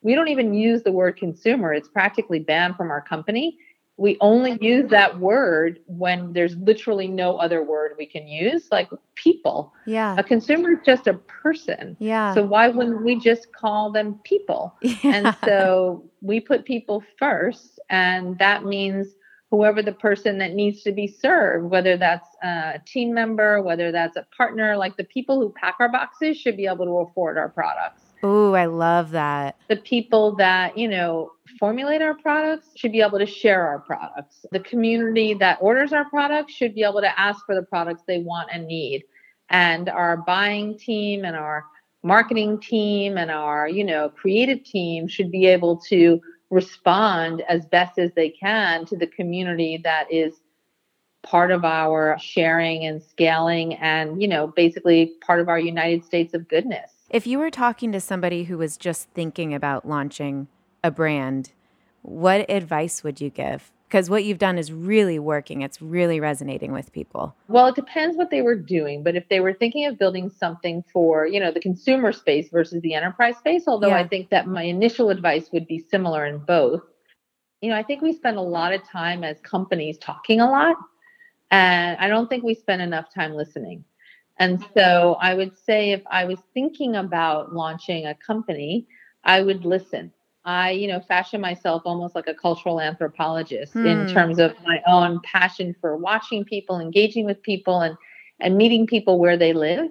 we 0.01 0.15
don't 0.15 0.27
even 0.27 0.53
use 0.53 0.83
the 0.83 0.91
word 0.91 1.17
consumer, 1.17 1.73
it's 1.73 1.89
practically 1.89 2.39
banned 2.39 2.75
from 2.75 2.91
our 2.91 3.01
company. 3.01 3.57
We 3.99 4.17
only 4.21 4.57
use 4.61 4.89
that 4.91 5.19
word 5.19 5.81
when 5.85 6.31
there's 6.31 6.55
literally 6.55 7.09
no 7.09 7.35
other 7.35 7.63
word 7.63 7.91
we 7.97 8.05
can 8.05 8.29
use, 8.29 8.69
like 8.71 8.89
people. 9.15 9.73
Yeah. 9.85 10.15
A 10.17 10.23
consumer 10.23 10.71
is 10.71 10.79
just 10.85 11.07
a 11.07 11.15
person. 11.15 11.97
Yeah. 11.99 12.33
So 12.33 12.41
why 12.41 12.69
wouldn't 12.69 13.03
we 13.03 13.19
just 13.19 13.51
call 13.51 13.91
them 13.91 14.17
people? 14.23 14.73
yeah. 14.81 14.95
And 15.03 15.35
so 15.43 16.05
we 16.21 16.39
put 16.39 16.63
people 16.63 17.03
first, 17.17 17.77
and 17.89 18.39
that 18.39 18.63
means 18.63 19.15
whoever 19.51 19.81
the 19.81 19.91
person 19.91 20.37
that 20.37 20.53
needs 20.53 20.81
to 20.83 20.91
be 20.91 21.07
served, 21.07 21.69
whether 21.69 21.97
that's 21.97 22.29
a 22.41 22.79
team 22.85 23.13
member, 23.13 23.61
whether 23.61 23.91
that's 23.91 24.15
a 24.15 24.25
partner, 24.35 24.77
like 24.77 24.95
the 24.95 25.03
people 25.03 25.41
who 25.41 25.49
pack 25.49 25.75
our 25.79 25.89
boxes 25.89 26.37
should 26.37 26.55
be 26.55 26.67
able 26.67 26.85
to 26.85 26.99
afford 26.99 27.37
our 27.37 27.49
products. 27.49 28.03
Ooh, 28.23 28.53
I 28.53 28.65
love 28.65 29.11
that. 29.11 29.57
The 29.69 29.77
people 29.77 30.35
that, 30.35 30.77
you 30.77 30.87
know, 30.87 31.31
formulate 31.57 32.01
our 32.01 32.15
products 32.15 32.69
should 32.75 32.91
be 32.91 33.01
able 33.01 33.19
to 33.19 33.25
share 33.25 33.65
our 33.65 33.79
products. 33.79 34.45
The 34.51 34.59
community 34.59 35.33
that 35.35 35.57
orders 35.61 35.93
our 35.93 36.09
products 36.09 36.53
should 36.53 36.75
be 36.75 36.83
able 36.83 37.01
to 37.01 37.19
ask 37.19 37.45
for 37.45 37.55
the 37.55 37.63
products 37.63 38.03
they 38.07 38.19
want 38.19 38.49
and 38.51 38.67
need. 38.67 39.03
And 39.49 39.89
our 39.89 40.17
buying 40.17 40.77
team 40.77 41.23
and 41.23 41.35
our 41.35 41.65
marketing 42.03 42.59
team 42.59 43.17
and 43.17 43.31
our, 43.31 43.67
you 43.67 43.83
know, 43.83 44.09
creative 44.09 44.63
team 44.63 45.07
should 45.07 45.31
be 45.31 45.45
able 45.45 45.77
to 45.89 46.21
respond 46.49 47.41
as 47.47 47.65
best 47.67 47.97
as 47.99 48.11
they 48.15 48.29
can 48.29 48.85
to 48.85 48.97
the 48.97 49.07
community 49.07 49.79
that 49.83 50.11
is 50.11 50.41
part 51.23 51.51
of 51.51 51.65
our 51.65 52.17
sharing 52.19 52.85
and 52.85 53.01
scaling 53.01 53.75
and, 53.75 54.21
you 54.21 54.27
know, 54.27 54.47
basically 54.47 55.13
part 55.21 55.39
of 55.39 55.49
our 55.49 55.59
United 55.59 56.03
States 56.03 56.33
of 56.33 56.47
goodness. 56.47 56.91
If 57.09 57.25
you 57.25 57.39
were 57.39 57.49
talking 57.49 57.91
to 57.91 57.99
somebody 57.99 58.43
who 58.43 58.59
was 58.59 58.77
just 58.77 59.09
thinking 59.15 59.53
about 59.53 59.87
launching 59.87 60.47
a 60.83 60.91
brand, 60.91 61.51
what 62.03 62.49
advice 62.49 63.03
would 63.03 63.19
you 63.19 63.31
give? 63.31 63.71
Because 63.87 64.11
what 64.11 64.23
you've 64.23 64.37
done 64.37 64.59
is 64.59 64.71
really 64.71 65.17
working. 65.17 65.63
It's 65.63 65.81
really 65.81 66.19
resonating 66.19 66.71
with 66.71 66.93
people. 66.93 67.35
Well, 67.47 67.65
it 67.65 67.75
depends 67.75 68.15
what 68.15 68.29
they 68.29 68.43
were 68.43 68.55
doing, 68.55 69.01
but 69.01 69.15
if 69.15 69.27
they 69.29 69.39
were 69.39 69.53
thinking 69.53 69.87
of 69.87 69.97
building 69.97 70.29
something 70.29 70.83
for, 70.93 71.25
you 71.25 71.39
know, 71.39 71.51
the 71.51 71.59
consumer 71.59 72.11
space 72.11 72.49
versus 72.49 72.79
the 72.83 72.93
enterprise 72.93 73.37
space, 73.37 73.63
although 73.67 73.87
Yeah. 73.87 73.97
I 73.97 74.07
think 74.07 74.29
that 74.29 74.45
my 74.45 74.61
initial 74.61 75.09
advice 75.09 75.51
would 75.51 75.65
be 75.65 75.79
similar 75.79 76.27
in 76.27 76.37
both. 76.37 76.83
You 77.61 77.71
know, 77.71 77.75
I 77.75 77.81
think 77.81 78.03
we 78.03 78.13
spend 78.13 78.37
a 78.37 78.41
lot 78.41 78.71
of 78.71 78.83
time 78.83 79.23
as 79.23 79.39
companies 79.41 79.97
talking 79.97 80.39
a 80.39 80.49
lot, 80.49 80.77
and 81.49 81.97
I 81.97 82.07
don't 82.07 82.29
think 82.29 82.43
we 82.43 82.53
spend 82.53 82.83
enough 82.83 83.11
time 83.11 83.33
listening. 83.33 83.83
And 84.39 84.63
so 84.75 85.17
I 85.21 85.33
would 85.35 85.57
say 85.57 85.91
if 85.91 86.01
I 86.09 86.25
was 86.25 86.39
thinking 86.53 86.95
about 86.95 87.53
launching 87.53 88.05
a 88.05 88.15
company, 88.15 88.87
I 89.23 89.41
would 89.41 89.65
listen. 89.65 90.11
I, 90.45 90.71
you 90.71 90.87
know, 90.87 91.01
fashion 91.01 91.41
myself 91.41 91.83
almost 91.85 92.15
like 92.15 92.27
a 92.27 92.33
cultural 92.33 92.81
anthropologist 92.81 93.83
in 93.83 94.05
Hmm. 94.05 94.05
terms 94.05 94.39
of 94.39 94.53
my 94.65 94.81
own 94.87 95.19
passion 95.23 95.75
for 95.81 95.97
watching 95.97 96.45
people, 96.45 96.79
engaging 96.79 97.25
with 97.25 97.41
people, 97.43 97.81
and 97.81 97.97
and 98.41 98.57
meeting 98.57 98.87
people 98.87 99.19
where 99.19 99.37
they 99.37 99.53
live. 99.53 99.89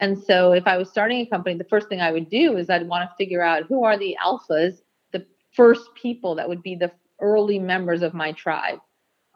And 0.00 0.18
so, 0.18 0.52
if 0.52 0.66
I 0.66 0.76
was 0.76 0.90
starting 0.90 1.20
a 1.20 1.26
company, 1.26 1.56
the 1.56 1.64
first 1.64 1.88
thing 1.88 2.00
I 2.00 2.12
would 2.12 2.28
do 2.28 2.56
is 2.56 2.68
I'd 2.70 2.88
want 2.88 3.08
to 3.08 3.16
figure 3.16 3.42
out 3.42 3.64
who 3.64 3.84
are 3.84 3.96
the 3.98 4.16
alphas, 4.24 4.82
the 5.12 5.26
first 5.52 5.94
people 5.94 6.34
that 6.36 6.48
would 6.48 6.62
be 6.62 6.74
the 6.74 6.90
early 7.20 7.58
members 7.58 8.02
of 8.02 8.14
my 8.14 8.32
tribe. 8.32 8.80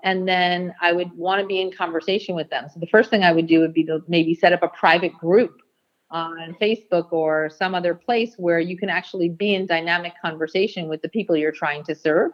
And 0.05 0.29
then 0.29 0.75
I 0.81 0.93
would 0.93 1.13
want 1.17 1.41
to 1.41 1.47
be 1.47 1.61
in 1.61 1.73
conversation 1.73 2.35
with 2.35 2.49
them. 2.51 2.69
So 2.73 2.79
the 2.81 2.87
first 2.87 3.11
thing 3.11 3.25
I 3.25 3.33
would 3.33 3.47
do 3.47 3.61
would 3.61 3.75
be 3.75 3.85
to 3.85 4.03
maybe 4.09 4.35
set 4.35 4.53
up 4.53 4.63
a 4.63 4.69
private 4.69 5.13
group 5.15 5.61
on 6.11 6.57
Facebook 6.61 7.13
or 7.13 7.51
some 7.51 7.75
other 7.75 7.95
place 7.95 8.35
where 8.37 8.61
you 8.61 8.77
can 8.77 8.89
actually 8.89 9.29
be 9.29 9.55
in 9.55 9.67
dynamic 9.67 10.13
conversation 10.23 10.89
with 10.89 11.03
the 11.03 11.09
people 11.09 11.37
you're 11.37 11.53
trying 11.53 11.85
to 11.85 11.95
serve. 11.95 12.33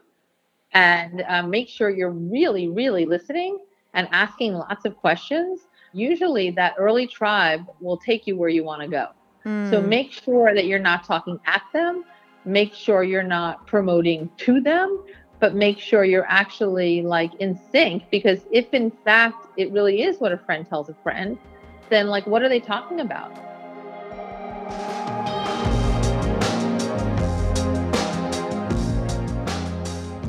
And 0.73 1.25
um, 1.29 1.51
make 1.51 1.69
sure 1.69 1.91
you're 1.91 2.11
really, 2.11 2.69
really 2.69 3.07
listening 3.07 3.59
and 3.95 4.09
asking 4.13 4.55
lots 4.55 4.85
of 4.85 4.97
questions. 4.97 5.61
Usually, 5.93 6.51
that 6.53 6.75
early 6.79 7.07
tribe 7.07 7.67
will 7.81 7.97
take 7.97 8.27
you 8.27 8.37
where 8.37 8.49
you 8.49 8.65
want 8.65 8.83
to 8.83 8.89
go. 8.89 9.09
So 9.63 9.81
Mm. 9.81 9.89
make 9.89 10.13
sure 10.13 10.55
that 10.55 10.67
you're 10.67 10.79
not 10.79 11.05
talking 11.05 11.39
at 11.47 11.63
them. 11.73 12.05
Make 12.45 12.75
sure 12.75 13.03
you're 13.03 13.23
not 13.23 13.67
promoting 13.67 14.31
to 14.39 14.61
them, 14.61 15.03
but 15.45 15.55
make 15.55 15.79
sure 15.79 16.07
you're 16.07 16.25
actually 16.27 17.03
like 17.03 17.35
in 17.35 17.61
sync. 17.71 18.03
Because 18.11 18.47
if 18.51 18.73
in 18.73 18.91
fact 18.91 19.47
it 19.59 19.71
really 19.73 20.01
is 20.01 20.19
what 20.19 20.33
a 20.33 20.39
friend 20.39 20.67
tells 20.67 20.89
a 20.89 20.95
friend, 21.03 21.37
then 21.91 22.07
like 22.07 22.27
what 22.27 22.43
are 22.43 22.49
they 22.49 22.61
talking 22.61 23.01
about? 23.01 23.31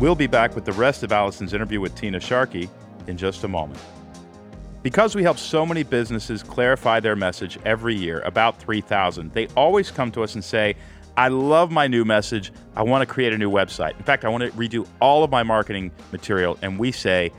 We'll 0.01 0.15
be 0.15 0.27
back 0.27 0.53
with 0.53 0.65
the 0.65 0.73
rest 0.73 1.01
of 1.01 1.13
Allison's 1.13 1.53
interview 1.53 1.79
with 1.79 1.95
Tina 1.95 2.19
Sharkey 2.19 2.67
in 3.07 3.15
just 3.15 3.45
a 3.45 3.47
moment. 3.47 3.79
Because 4.83 5.15
we 5.15 5.23
help 5.23 5.37
so 5.37 5.65
many 5.65 5.83
businesses 5.83 6.43
clarify 6.43 6.99
their 6.99 7.15
message 7.15 7.57
every 7.63 7.95
year, 7.95 8.19
about 8.25 8.59
3,000, 8.59 9.31
they 9.31 9.47
always 9.55 9.91
come 9.91 10.11
to 10.11 10.23
us 10.23 10.35
and 10.35 10.43
say, 10.43 10.75
I 11.17 11.29
love 11.29 11.71
my 11.71 11.87
new 11.87 12.03
message. 12.03 12.51
I 12.75 12.83
want 12.83 13.01
to 13.01 13.05
create 13.05 13.31
a 13.31 13.37
new 13.37 13.49
website. 13.49 13.97
In 13.97 14.03
fact, 14.03 14.25
I 14.25 14.29
want 14.29 14.43
to 14.43 14.51
redo 14.51 14.85
all 14.99 15.23
of 15.23 15.31
my 15.31 15.43
marketing 15.43 15.91
material. 16.11 16.57
And 16.61 16.77
we 16.77 16.91
say, 16.91 17.31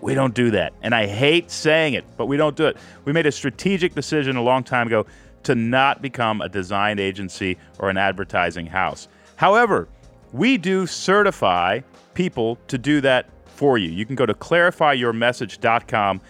we 0.00 0.14
don't 0.14 0.34
do 0.34 0.50
that. 0.52 0.72
And 0.82 0.94
I 0.94 1.06
hate 1.06 1.50
saying 1.50 1.94
it, 1.94 2.04
but 2.16 2.26
we 2.26 2.36
don't 2.36 2.56
do 2.56 2.66
it. 2.66 2.76
We 3.04 3.12
made 3.12 3.26
a 3.26 3.32
strategic 3.32 3.94
decision 3.94 4.36
a 4.36 4.42
long 4.42 4.62
time 4.62 4.86
ago 4.86 5.06
to 5.44 5.54
not 5.54 6.00
become 6.00 6.42
a 6.42 6.48
design 6.48 6.98
agency 6.98 7.58
or 7.78 7.90
an 7.90 7.96
advertising 7.96 8.66
house. 8.66 9.08
However, 9.36 9.88
we 10.32 10.56
do 10.56 10.86
certify 10.86 11.80
people 12.14 12.58
to 12.68 12.78
do 12.78 13.00
that 13.00 13.26
for 13.46 13.78
you. 13.78 13.90
You 13.90 14.06
can 14.06 14.14
go 14.14 14.26
to 14.26 14.34
clarifyyourmessage.com. 14.34 16.20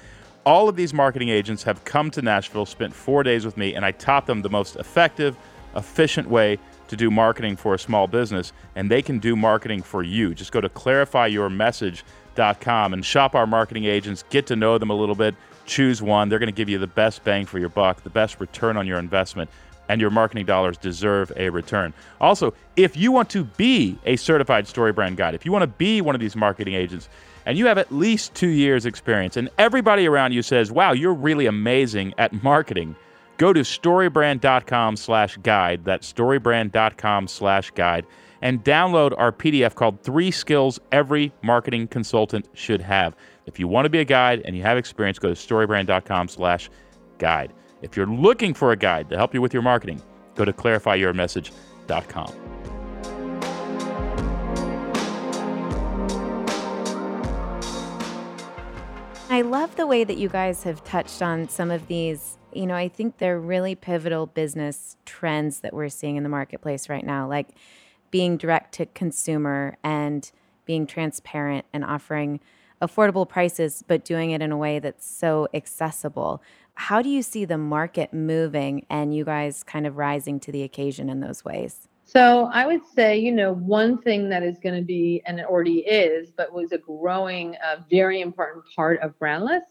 All 0.46 0.68
of 0.68 0.76
these 0.76 0.94
marketing 0.94 1.28
agents 1.28 1.62
have 1.62 1.84
come 1.84 2.10
to 2.12 2.22
Nashville, 2.22 2.66
spent 2.66 2.94
four 2.94 3.22
days 3.22 3.44
with 3.44 3.56
me, 3.56 3.74
and 3.74 3.84
I 3.84 3.92
taught 3.92 4.26
them 4.26 4.42
the 4.42 4.50
most 4.50 4.76
effective, 4.76 5.36
efficient 5.74 6.28
way 6.28 6.58
to 6.88 6.96
do 6.96 7.10
marketing 7.10 7.56
for 7.56 7.74
a 7.74 7.78
small 7.78 8.06
business, 8.06 8.52
and 8.74 8.90
they 8.90 9.02
can 9.02 9.18
do 9.18 9.36
marketing 9.36 9.82
for 9.82 10.02
you. 10.02 10.34
Just 10.34 10.52
go 10.52 10.60
to 10.60 10.68
clarifyyourmessage.com 10.68 12.92
and 12.92 13.04
shop 13.04 13.34
our 13.34 13.46
marketing 13.46 13.84
agents, 13.84 14.24
get 14.30 14.46
to 14.46 14.56
know 14.56 14.78
them 14.78 14.90
a 14.90 14.94
little 14.94 15.14
bit, 15.14 15.34
choose 15.66 16.02
one. 16.02 16.28
They're 16.28 16.38
going 16.38 16.48
to 16.48 16.52
give 16.52 16.68
you 16.68 16.78
the 16.78 16.86
best 16.86 17.24
bang 17.24 17.46
for 17.46 17.58
your 17.58 17.68
buck, 17.68 18.02
the 18.02 18.10
best 18.10 18.40
return 18.40 18.76
on 18.76 18.86
your 18.86 18.98
investment 18.98 19.50
and 19.88 20.00
your 20.00 20.10
marketing 20.10 20.46
dollars 20.46 20.76
deserve 20.76 21.32
a 21.36 21.50
return. 21.50 21.92
Also, 22.20 22.54
if 22.76 22.96
you 22.96 23.12
want 23.12 23.30
to 23.30 23.44
be 23.44 23.98
a 24.06 24.16
certified 24.16 24.66
story 24.66 24.92
brand 24.92 25.16
guide, 25.16 25.34
if 25.34 25.44
you 25.44 25.52
want 25.52 25.62
to 25.62 25.66
be 25.66 26.00
one 26.00 26.14
of 26.14 26.20
these 26.20 26.36
marketing 26.36 26.74
agents, 26.74 27.08
and 27.46 27.58
you 27.58 27.66
have 27.66 27.76
at 27.76 27.92
least 27.92 28.34
two 28.34 28.48
years 28.48 28.86
experience, 28.86 29.36
and 29.36 29.50
everybody 29.58 30.06
around 30.06 30.32
you 30.32 30.42
says, 30.42 30.72
wow, 30.72 30.92
you're 30.92 31.14
really 31.14 31.46
amazing 31.46 32.14
at 32.16 32.42
marketing, 32.42 32.96
go 33.36 33.52
to 33.52 33.60
storybrand.com 33.60 34.96
slash 34.96 35.36
guide. 35.38 35.84
That's 35.84 36.12
storybrand.com 36.12 37.28
slash 37.28 37.70
guide 37.72 38.06
and 38.42 38.62
download 38.62 39.14
our 39.16 39.32
PDF 39.32 39.74
called 39.74 40.02
Three 40.02 40.30
Skills 40.30 40.78
Every 40.92 41.32
Marketing 41.42 41.88
Consultant 41.88 42.48
Should 42.52 42.82
Have. 42.82 43.16
If 43.46 43.58
you 43.58 43.66
want 43.68 43.86
to 43.86 43.90
be 43.90 44.00
a 44.00 44.04
guide 44.04 44.42
and 44.44 44.54
you 44.56 44.62
have 44.62 44.76
experience, 44.76 45.18
go 45.18 45.28
to 45.28 45.34
storybrand.com 45.34 46.28
slash 46.28 46.68
guide. 47.18 47.52
If 47.82 47.96
you're 47.96 48.06
looking 48.06 48.54
for 48.54 48.72
a 48.72 48.76
guide 48.76 49.08
to 49.10 49.16
help 49.16 49.34
you 49.34 49.40
with 49.40 49.52
your 49.52 49.62
marketing, 49.62 50.02
go 50.34 50.44
to 50.44 50.52
clarifyyourmessage.com. 50.52 52.34
I 59.30 59.40
love 59.40 59.74
the 59.76 59.86
way 59.86 60.04
that 60.04 60.16
you 60.16 60.28
guys 60.28 60.62
have 60.62 60.84
touched 60.84 61.20
on 61.20 61.48
some 61.48 61.70
of 61.70 61.86
these. 61.88 62.38
You 62.54 62.66
know, 62.66 62.74
I 62.74 62.88
think 62.88 63.18
they're 63.18 63.40
really 63.40 63.74
pivotal 63.74 64.26
business 64.26 64.96
trends 65.04 65.60
that 65.60 65.72
we're 65.72 65.88
seeing 65.88 66.16
in 66.16 66.22
the 66.22 66.28
marketplace 66.28 66.88
right 66.88 67.04
now, 67.04 67.28
like 67.28 67.48
being 68.10 68.36
direct 68.36 68.72
to 68.74 68.86
consumer 68.86 69.76
and 69.82 70.30
being 70.64 70.86
transparent 70.86 71.66
and 71.72 71.84
offering 71.84 72.40
affordable 72.80 73.28
prices, 73.28 73.82
but 73.86 74.04
doing 74.04 74.30
it 74.30 74.40
in 74.40 74.52
a 74.52 74.56
way 74.56 74.78
that's 74.78 75.06
so 75.06 75.48
accessible. 75.54 76.42
How 76.74 77.02
do 77.02 77.08
you 77.08 77.22
see 77.22 77.44
the 77.44 77.58
market 77.58 78.12
moving 78.12 78.86
and 78.90 79.14
you 79.14 79.24
guys 79.24 79.62
kind 79.62 79.86
of 79.86 79.96
rising 79.96 80.40
to 80.40 80.52
the 80.52 80.62
occasion 80.62 81.08
in 81.08 81.20
those 81.20 81.44
ways? 81.44 81.88
So 82.04 82.50
I 82.52 82.66
would 82.66 82.84
say, 82.94 83.18
you 83.18 83.32
know, 83.32 83.54
one 83.54 83.98
thing 83.98 84.28
that 84.28 84.42
is 84.42 84.58
going 84.58 84.74
to 84.74 84.84
be, 84.84 85.22
and 85.26 85.40
it 85.40 85.46
already 85.46 85.78
is, 85.78 86.30
but 86.30 86.52
was 86.52 86.72
a 86.72 86.78
growing, 86.78 87.56
uh, 87.66 87.76
very 87.90 88.20
important 88.20 88.64
part 88.76 89.00
of 89.00 89.18
Brandless 89.18 89.62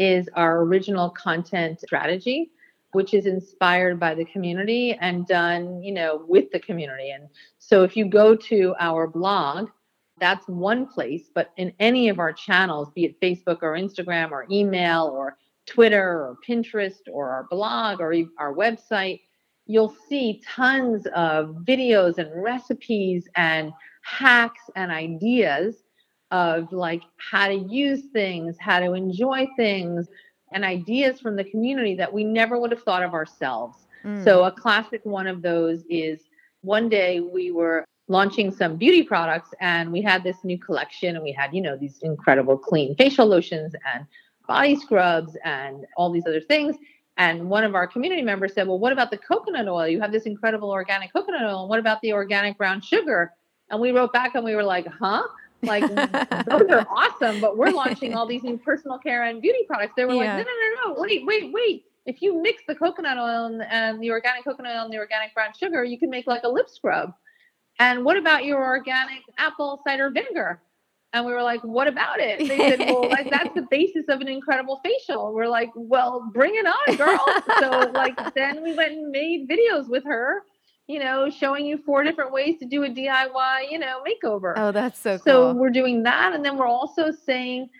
is 0.00 0.30
our 0.34 0.62
original 0.62 1.10
content 1.10 1.78
strategy, 1.78 2.50
which 2.92 3.12
is 3.12 3.26
inspired 3.26 4.00
by 4.00 4.14
the 4.14 4.24
community 4.24 4.96
and 4.98 5.26
done, 5.26 5.82
you 5.82 5.92
know, 5.92 6.24
with 6.26 6.50
the 6.52 6.58
community. 6.58 7.10
And 7.10 7.28
so 7.58 7.84
if 7.84 7.96
you 7.98 8.06
go 8.06 8.34
to 8.34 8.74
our 8.80 9.06
blog, 9.06 9.68
that's 10.18 10.48
one 10.48 10.86
place, 10.86 11.28
but 11.34 11.50
in 11.58 11.72
any 11.80 12.08
of 12.08 12.18
our 12.18 12.32
channels, 12.32 12.90
be 12.94 13.04
it 13.04 13.20
Facebook 13.20 13.58
or 13.60 13.72
Instagram 13.72 14.30
or 14.30 14.46
email 14.50 15.10
or 15.12 15.36
Twitter 15.66 16.02
or 16.02 16.38
Pinterest 16.48 17.00
or 17.12 17.28
our 17.28 17.46
blog 17.50 18.00
or 18.00 18.14
our 18.38 18.54
website, 18.54 19.20
you'll 19.66 19.94
see 20.08 20.42
tons 20.46 21.06
of 21.14 21.56
videos 21.64 22.16
and 22.16 22.42
recipes 22.42 23.28
and 23.36 23.70
hacks 24.02 24.62
and 24.76 24.90
ideas 24.90 25.84
of 26.30 26.72
like 26.72 27.02
how 27.16 27.48
to 27.48 27.54
use 27.54 28.02
things, 28.12 28.56
how 28.58 28.80
to 28.80 28.92
enjoy 28.94 29.46
things, 29.56 30.08
and 30.52 30.64
ideas 30.64 31.20
from 31.20 31.36
the 31.36 31.44
community 31.44 31.94
that 31.94 32.12
we 32.12 32.24
never 32.24 32.58
would 32.58 32.70
have 32.70 32.82
thought 32.82 33.02
of 33.02 33.14
ourselves. 33.14 33.86
Mm. 34.04 34.24
So, 34.24 34.44
a 34.44 34.52
classic 34.52 35.00
one 35.04 35.26
of 35.26 35.42
those 35.42 35.84
is 35.88 36.20
one 36.62 36.88
day 36.88 37.20
we 37.20 37.50
were 37.50 37.84
launching 38.08 38.50
some 38.50 38.76
beauty 38.76 39.04
products 39.04 39.50
and 39.60 39.92
we 39.92 40.02
had 40.02 40.24
this 40.24 40.36
new 40.42 40.58
collection 40.58 41.14
and 41.14 41.22
we 41.22 41.32
had, 41.32 41.54
you 41.54 41.62
know, 41.62 41.76
these 41.76 41.98
incredible 42.02 42.58
clean 42.58 42.94
facial 42.96 43.26
lotions 43.26 43.72
and 43.94 44.04
body 44.48 44.74
scrubs 44.74 45.36
and 45.44 45.86
all 45.96 46.10
these 46.10 46.26
other 46.26 46.40
things. 46.40 46.76
And 47.16 47.48
one 47.48 47.64
of 47.64 47.74
our 47.74 47.86
community 47.86 48.22
members 48.22 48.54
said, 48.54 48.66
Well, 48.66 48.78
what 48.78 48.92
about 48.92 49.10
the 49.10 49.18
coconut 49.18 49.68
oil? 49.68 49.86
You 49.86 50.00
have 50.00 50.10
this 50.10 50.24
incredible 50.24 50.70
organic 50.70 51.12
coconut 51.12 51.42
oil. 51.42 51.60
And 51.60 51.68
what 51.68 51.78
about 51.78 52.00
the 52.00 52.12
organic 52.12 52.58
brown 52.58 52.80
sugar? 52.80 53.32
And 53.68 53.80
we 53.80 53.92
wrote 53.92 54.12
back 54.12 54.34
and 54.34 54.44
we 54.44 54.56
were 54.56 54.64
like, 54.64 54.86
Huh? 54.86 55.22
Like, 55.62 55.82
those 56.46 56.70
are 56.70 56.86
awesome, 56.88 57.40
but 57.40 57.56
we're 57.56 57.70
launching 57.70 58.14
all 58.14 58.26
these 58.26 58.42
new 58.42 58.58
personal 58.58 58.98
care 58.98 59.24
and 59.24 59.40
beauty 59.42 59.60
products. 59.66 59.92
They 59.96 60.04
were 60.04 60.14
yeah. 60.14 60.36
like, 60.36 60.46
No, 60.46 60.52
no, 60.52 60.88
no, 60.88 60.94
no. 60.94 61.00
Wait, 61.00 61.26
wait, 61.26 61.52
wait. 61.52 61.84
If 62.06 62.22
you 62.22 62.40
mix 62.40 62.62
the 62.66 62.74
coconut 62.74 63.18
oil 63.18 63.46
and, 63.46 63.62
and 63.62 64.02
the 64.02 64.10
organic 64.10 64.44
coconut 64.44 64.74
oil 64.74 64.84
and 64.84 64.92
the 64.92 64.98
organic 64.98 65.34
brown 65.34 65.52
sugar, 65.58 65.84
you 65.84 65.98
can 65.98 66.10
make 66.10 66.26
like 66.26 66.42
a 66.44 66.48
lip 66.48 66.68
scrub. 66.68 67.12
And 67.78 68.04
what 68.04 68.16
about 68.16 68.44
your 68.44 68.64
organic 68.64 69.22
apple 69.38 69.80
cider 69.86 70.10
vinegar? 70.10 70.60
And 71.12 71.26
we 71.26 71.32
were 71.32 71.42
like, 71.42 71.60
what 71.62 71.88
about 71.88 72.20
it? 72.20 72.38
They 72.38 72.56
said, 72.56 72.78
well, 72.80 73.08
like, 73.08 73.30
that's 73.30 73.52
the 73.54 73.66
basis 73.70 74.04
of 74.08 74.20
an 74.20 74.28
incredible 74.28 74.80
facial. 74.84 75.32
We're 75.34 75.48
like, 75.48 75.70
well, 75.74 76.30
bring 76.32 76.54
it 76.54 76.66
on, 76.66 76.96
girl. 76.96 77.18
so, 77.58 77.90
like, 77.92 78.34
then 78.34 78.62
we 78.62 78.74
went 78.74 78.92
and 78.92 79.10
made 79.10 79.48
videos 79.48 79.88
with 79.88 80.04
her, 80.04 80.44
you 80.90 80.98
know, 80.98 81.30
showing 81.30 81.64
you 81.64 81.78
four 81.78 82.02
different 82.02 82.32
ways 82.32 82.58
to 82.58 82.66
do 82.66 82.82
a 82.84 82.88
DIY, 82.88 83.70
you 83.70 83.78
know, 83.78 84.02
makeover. 84.02 84.54
Oh, 84.56 84.72
that's 84.72 84.98
so 84.98 85.18
cool. 85.18 85.24
So, 85.24 85.52
we're 85.52 85.70
doing 85.70 86.02
that. 86.02 86.34
And 86.34 86.44
then 86.44 86.56
we're 86.56 86.66
also 86.66 87.12
saying, 87.12 87.70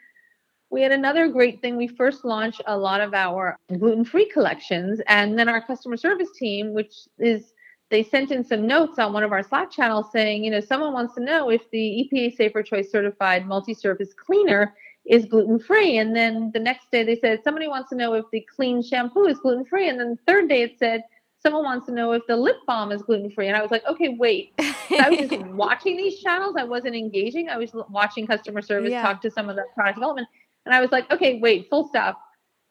we 0.71 0.83
had 0.83 0.93
another 0.93 1.27
great 1.27 1.61
thing. 1.61 1.77
We 1.77 1.89
first 1.89 2.25
launched 2.25 2.63
a 2.67 2.77
lot 2.79 3.01
of 3.01 3.13
our 3.13 3.59
gluten 3.77 4.05
free 4.05 4.27
collections. 4.27 5.01
And 5.09 5.37
then 5.37 5.49
our 5.49 5.61
customer 5.61 5.97
service 5.97 6.31
team, 6.39 6.73
which 6.73 6.95
is 7.19 7.53
they 7.91 8.05
sent 8.05 8.31
in 8.31 8.45
some 8.45 8.69
notes 8.69 9.01
on 9.01 9.13
one 9.13 9.25
of 9.25 9.33
our 9.33 9.43
Slack 9.43 9.73
channels 9.73 10.13
saying, 10.13 10.45
you 10.45 10.51
know, 10.53 10.61
someone 10.61 10.93
wants 10.93 11.17
to 11.17 11.25
know 11.25 11.51
if 11.51 11.69
the 11.73 12.09
EPA 12.13 12.37
Safer 12.37 12.63
Choice 12.63 12.93
certified 12.93 13.47
multi 13.47 13.75
surface 13.75 14.15
cleaner 14.15 14.73
is 15.05 15.25
gluten 15.25 15.59
free. 15.59 15.99
And 15.99 16.15
then 16.15 16.53
the 16.55 16.61
next 16.61 16.93
day 16.93 17.03
they 17.03 17.17
said, 17.17 17.43
somebody 17.43 17.67
wants 17.67 17.91
to 17.91 17.97
know 17.97 18.15
if 18.15 18.27
the 18.31 18.47
clean 18.55 18.81
shampoo 18.81 19.27
is 19.27 19.41
gluten 19.41 19.65
free. 19.65 19.89
And 19.89 19.99
then 19.99 20.11
the 20.11 20.33
third 20.33 20.49
day 20.49 20.63
it 20.63 20.79
said, 20.79 21.03
someone 21.43 21.65
wants 21.65 21.87
to 21.87 21.93
know 21.93 22.13
if 22.13 22.27
the 22.27 22.37
lip 22.37 22.57
balm 22.67 22.93
is 22.93 23.03
gluten 23.03 23.31
free. 23.31 23.49
And 23.49 23.57
I 23.57 23.63
was 23.63 23.71
like, 23.71 23.85
okay, 23.87 24.17
wait. 24.19 24.53
I 24.59 25.09
was 25.09 25.29
just 25.29 25.47
watching 25.47 25.97
these 25.97 26.21
channels. 26.21 26.55
I 26.59 26.65
wasn't 26.65 26.95
engaging. 26.95 27.49
I 27.49 27.57
was 27.57 27.71
watching 27.89 28.27
customer 28.27 28.63
service 28.63 28.91
yeah. 28.91 29.03
talk 29.03 29.23
to 29.23 29.31
some 29.31 29.49
of 29.49 29.57
the 29.57 29.65
product 29.75 29.97
development. 29.97 30.29
And 30.67 30.75
I 30.75 30.81
was 30.81 30.93
like, 30.93 31.11
okay, 31.11 31.39
wait, 31.41 31.69
full 31.71 31.89
stop 31.89 32.21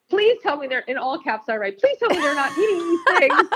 please 0.09 0.37
tell 0.41 0.57
me 0.57 0.67
they're 0.67 0.79
in 0.81 0.97
all 0.97 1.19
caps 1.19 1.47
I 1.49 1.57
write, 1.57 1.79
please 1.79 1.97
tell 1.97 2.09
me 2.09 2.17
they're 2.17 2.35
not 2.35 2.51
eating 2.57 2.79
these 2.79 2.99
things. 3.19 3.49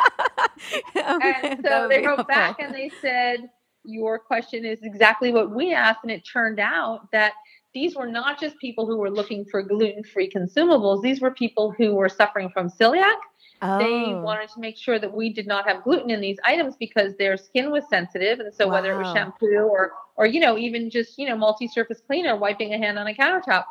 oh, 0.97 1.19
and 1.43 1.65
so 1.65 1.87
they 1.89 2.05
wrote 2.05 2.27
back 2.27 2.59
and 2.59 2.73
they 2.73 2.89
said, 3.01 3.49
Your 3.83 4.19
question 4.19 4.65
is 4.65 4.79
exactly 4.83 5.31
what 5.31 5.51
we 5.51 5.73
asked. 5.73 5.99
And 6.03 6.11
it 6.11 6.21
turned 6.21 6.59
out 6.59 7.11
that 7.11 7.33
these 7.73 7.95
were 7.95 8.07
not 8.07 8.39
just 8.39 8.57
people 8.59 8.85
who 8.85 8.97
were 8.97 9.09
looking 9.09 9.45
for 9.45 9.63
gluten 9.63 10.03
free 10.03 10.29
consumables, 10.29 11.01
these 11.01 11.21
were 11.21 11.31
people 11.31 11.71
who 11.71 11.95
were 11.95 12.09
suffering 12.09 12.49
from 12.49 12.69
celiac. 12.69 13.15
Oh. 13.63 13.79
They 13.79 14.13
wanted 14.13 14.49
to 14.49 14.59
make 14.59 14.77
sure 14.77 14.99
that 14.99 15.13
we 15.13 15.31
did 15.31 15.47
not 15.47 15.67
have 15.67 15.83
gluten 15.83 16.09
in 16.09 16.21
these 16.21 16.37
items 16.45 16.75
because 16.77 17.15
their 17.15 17.37
skin 17.37 17.71
was 17.71 17.83
sensitive. 17.89 18.39
And 18.39 18.53
so, 18.53 18.67
wow. 18.67 18.73
whether 18.73 18.93
it 18.93 18.97
was 18.97 19.13
shampoo 19.13 19.59
or, 19.59 19.93
or, 20.15 20.25
you 20.25 20.39
know, 20.39 20.57
even 20.57 20.89
just, 20.89 21.17
you 21.17 21.27
know, 21.27 21.35
multi 21.35 21.67
surface 21.67 22.01
cleaner, 22.05 22.35
wiping 22.35 22.73
a 22.73 22.77
hand 22.77 22.99
on 22.99 23.07
a 23.07 23.13
countertop, 23.13 23.65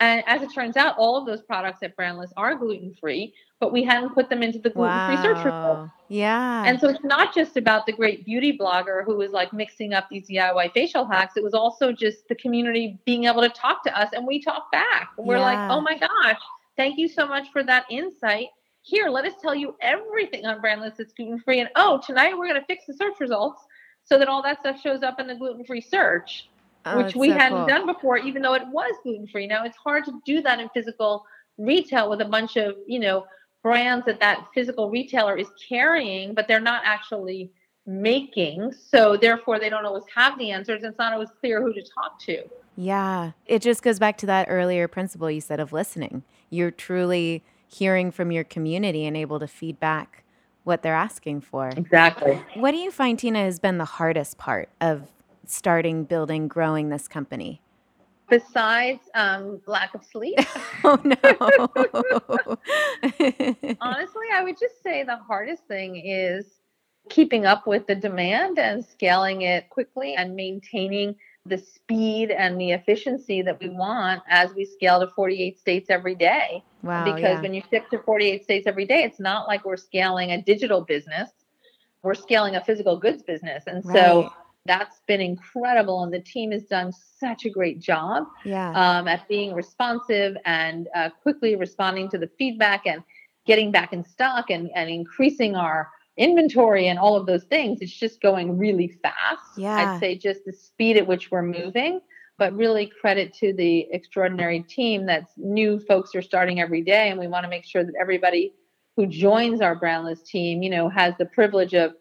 and 0.00 0.24
as 0.26 0.40
it 0.40 0.52
turns 0.52 0.78
out, 0.78 0.96
all 0.96 1.18
of 1.18 1.26
those 1.26 1.42
products 1.42 1.82
at 1.82 1.94
Brandless 1.94 2.32
are 2.38 2.54
gluten 2.54 2.94
free, 2.98 3.34
but 3.60 3.70
we 3.70 3.84
hadn't 3.84 4.14
put 4.14 4.30
them 4.30 4.42
into 4.42 4.58
the 4.58 4.70
gluten 4.70 5.06
free 5.06 5.16
wow. 5.16 5.22
search 5.22 5.44
result. 5.44 5.90
Yeah. 6.08 6.64
And 6.64 6.80
so 6.80 6.88
it's 6.88 7.04
not 7.04 7.34
just 7.34 7.58
about 7.58 7.84
the 7.84 7.92
great 7.92 8.24
beauty 8.24 8.56
blogger 8.56 9.04
who 9.04 9.18
was 9.18 9.32
like 9.32 9.52
mixing 9.52 9.92
up 9.92 10.08
these 10.10 10.26
DIY 10.26 10.72
facial 10.72 11.04
hacks. 11.04 11.36
It 11.36 11.44
was 11.44 11.52
also 11.52 11.92
just 11.92 12.26
the 12.28 12.34
community 12.34 12.98
being 13.04 13.24
able 13.24 13.42
to 13.42 13.50
talk 13.50 13.84
to 13.84 13.98
us 13.98 14.08
and 14.14 14.26
we 14.26 14.42
talk 14.42 14.72
back. 14.72 15.10
We're 15.18 15.36
yeah. 15.36 15.42
like, 15.42 15.70
oh 15.70 15.82
my 15.82 15.98
gosh, 15.98 16.40
thank 16.78 16.98
you 16.98 17.06
so 17.06 17.26
much 17.26 17.48
for 17.52 17.62
that 17.62 17.84
insight. 17.90 18.48
Here, 18.90 19.08
let 19.08 19.24
us 19.24 19.34
tell 19.40 19.54
you 19.54 19.76
everything 19.80 20.46
on 20.46 20.60
Brandless 20.60 20.96
that's 20.96 21.12
gluten 21.12 21.38
free. 21.38 21.60
And 21.60 21.68
oh, 21.76 22.00
tonight 22.04 22.36
we're 22.36 22.48
going 22.48 22.60
to 22.60 22.66
fix 22.66 22.86
the 22.86 22.92
search 22.92 23.20
results 23.20 23.62
so 24.04 24.18
that 24.18 24.26
all 24.26 24.42
that 24.42 24.58
stuff 24.58 24.80
shows 24.80 25.04
up 25.04 25.20
in 25.20 25.28
the 25.28 25.36
gluten 25.36 25.64
free 25.64 25.80
search. 25.80 26.48
Oh, 26.84 26.96
which 26.96 27.14
we 27.14 27.28
so 27.28 27.34
hadn't 27.34 27.58
cool. 27.58 27.66
done 27.68 27.86
before, 27.86 28.18
even 28.18 28.42
though 28.42 28.54
it 28.54 28.66
was 28.66 28.92
gluten 29.04 29.28
free. 29.28 29.46
Now 29.46 29.64
it's 29.64 29.76
hard 29.76 30.06
to 30.06 30.20
do 30.24 30.42
that 30.42 30.58
in 30.58 30.68
physical 30.70 31.24
retail 31.56 32.10
with 32.10 32.20
a 32.20 32.24
bunch 32.24 32.56
of 32.56 32.74
you 32.88 32.98
know 32.98 33.26
brands 33.62 34.06
that 34.06 34.18
that 34.18 34.46
physical 34.54 34.90
retailer 34.90 35.36
is 35.36 35.46
carrying, 35.68 36.34
but 36.34 36.48
they're 36.48 36.58
not 36.58 36.82
actually 36.84 37.52
making. 37.86 38.72
So 38.72 39.16
therefore, 39.16 39.60
they 39.60 39.68
don't 39.68 39.86
always 39.86 40.04
have 40.12 40.36
the 40.36 40.50
answers. 40.50 40.82
It's 40.82 40.98
not 40.98 41.12
always 41.12 41.28
clear 41.38 41.62
who 41.62 41.72
to 41.74 41.82
talk 41.82 42.18
to. 42.22 42.42
Yeah, 42.76 43.32
it 43.46 43.62
just 43.62 43.84
goes 43.84 44.00
back 44.00 44.18
to 44.18 44.26
that 44.26 44.48
earlier 44.50 44.88
principle 44.88 45.30
you 45.30 45.40
said 45.40 45.60
of 45.60 45.72
listening. 45.72 46.24
You're 46.48 46.72
truly 46.72 47.44
hearing 47.70 48.10
from 48.10 48.32
your 48.32 48.44
community 48.44 49.06
and 49.06 49.16
able 49.16 49.38
to 49.38 49.46
feed 49.46 49.78
back 49.78 50.24
what 50.64 50.82
they're 50.82 50.94
asking 50.94 51.40
for. 51.40 51.68
Exactly. 51.68 52.40
What 52.54 52.72
do 52.72 52.78
you 52.78 52.90
find, 52.90 53.18
Tina, 53.18 53.40
has 53.40 53.58
been 53.58 53.78
the 53.78 53.84
hardest 53.84 54.38
part 54.38 54.68
of 54.80 55.08
starting, 55.46 56.04
building, 56.04 56.48
growing 56.48 56.88
this 56.88 57.08
company? 57.08 57.60
Besides 58.28 59.00
um, 59.14 59.60
lack 59.66 59.94
of 59.94 60.04
sleep, 60.04 60.38
oh 60.84 60.98
no. 61.02 61.16
honestly, 63.80 64.26
I 64.32 64.44
would 64.44 64.58
just 64.58 64.82
say 64.82 65.02
the 65.02 65.16
hardest 65.16 65.66
thing 65.66 65.96
is 65.96 66.46
keeping 67.08 67.44
up 67.44 67.66
with 67.66 67.88
the 67.88 67.96
demand 67.96 68.58
and 68.58 68.84
scaling 68.84 69.42
it 69.42 69.68
quickly 69.70 70.14
and 70.14 70.36
maintaining 70.36 71.16
the 71.46 71.58
speed 71.58 72.30
and 72.30 72.60
the 72.60 72.72
efficiency 72.72 73.42
that 73.42 73.60
we 73.60 73.68
want 73.68 74.22
as 74.28 74.54
we 74.54 74.64
scale 74.64 75.00
to 75.00 75.08
48 75.08 75.58
states 75.58 75.90
every 75.90 76.14
day. 76.14 76.62
wow. 76.82 77.04
because 77.04 77.22
yeah. 77.22 77.40
when 77.40 77.54
you 77.54 77.62
ship 77.70 77.88
to 77.90 77.98
48 77.98 78.44
states 78.44 78.66
every 78.66 78.84
day, 78.84 79.02
it's 79.02 79.20
not 79.20 79.48
like 79.48 79.64
we're 79.64 79.76
scaling 79.76 80.32
a 80.32 80.42
digital 80.42 80.82
business. 80.82 81.30
We're 82.02 82.14
scaling 82.14 82.56
a 82.56 82.64
physical 82.64 82.96
goods 82.96 83.22
business. 83.22 83.64
And 83.66 83.84
so 83.84 84.32
that's 84.66 85.00
been 85.06 85.20
incredible. 85.20 86.02
And 86.02 86.12
the 86.12 86.20
team 86.20 86.52
has 86.52 86.64
done 86.64 86.92
such 86.92 87.44
a 87.44 87.50
great 87.50 87.78
job 87.80 88.26
yeah. 88.44 88.70
um, 88.72 89.08
at 89.08 89.26
being 89.28 89.54
responsive 89.54 90.36
and 90.44 90.88
uh, 90.94 91.10
quickly 91.22 91.56
responding 91.56 92.08
to 92.10 92.18
the 92.18 92.30
feedback 92.38 92.86
and 92.86 93.02
getting 93.46 93.70
back 93.70 93.92
in 93.92 94.04
stock 94.04 94.50
and, 94.50 94.70
and 94.74 94.90
increasing 94.90 95.56
our 95.56 95.90
inventory 96.20 96.88
and 96.88 96.98
all 96.98 97.16
of 97.16 97.26
those 97.26 97.44
things. 97.44 97.78
It's 97.80 97.92
just 97.92 98.20
going 98.20 98.58
really 98.58 98.88
fast. 99.02 99.56
Yeah. 99.56 99.94
I'd 99.94 100.00
say 100.00 100.16
just 100.16 100.44
the 100.44 100.52
speed 100.52 100.98
at 100.98 101.06
which 101.06 101.30
we're 101.30 101.42
moving, 101.42 102.00
but 102.36 102.54
really 102.54 102.92
credit 103.00 103.32
to 103.34 103.54
the 103.54 103.88
extraordinary 103.90 104.60
team 104.60 105.06
that's 105.06 105.32
new 105.36 105.80
folks 105.80 106.14
are 106.14 106.22
starting 106.22 106.60
every 106.60 106.82
day. 106.82 107.08
And 107.08 107.18
we 107.18 107.26
want 107.26 107.44
to 107.44 107.50
make 107.50 107.64
sure 107.64 107.82
that 107.82 107.94
everybody 107.98 108.52
who 108.96 109.06
joins 109.06 109.62
our 109.62 109.74
brandless 109.74 110.22
team, 110.22 110.62
you 110.62 110.68
know, 110.68 110.90
has 110.90 111.14
the 111.18 111.24
privilege 111.24 111.74
of 111.74 111.94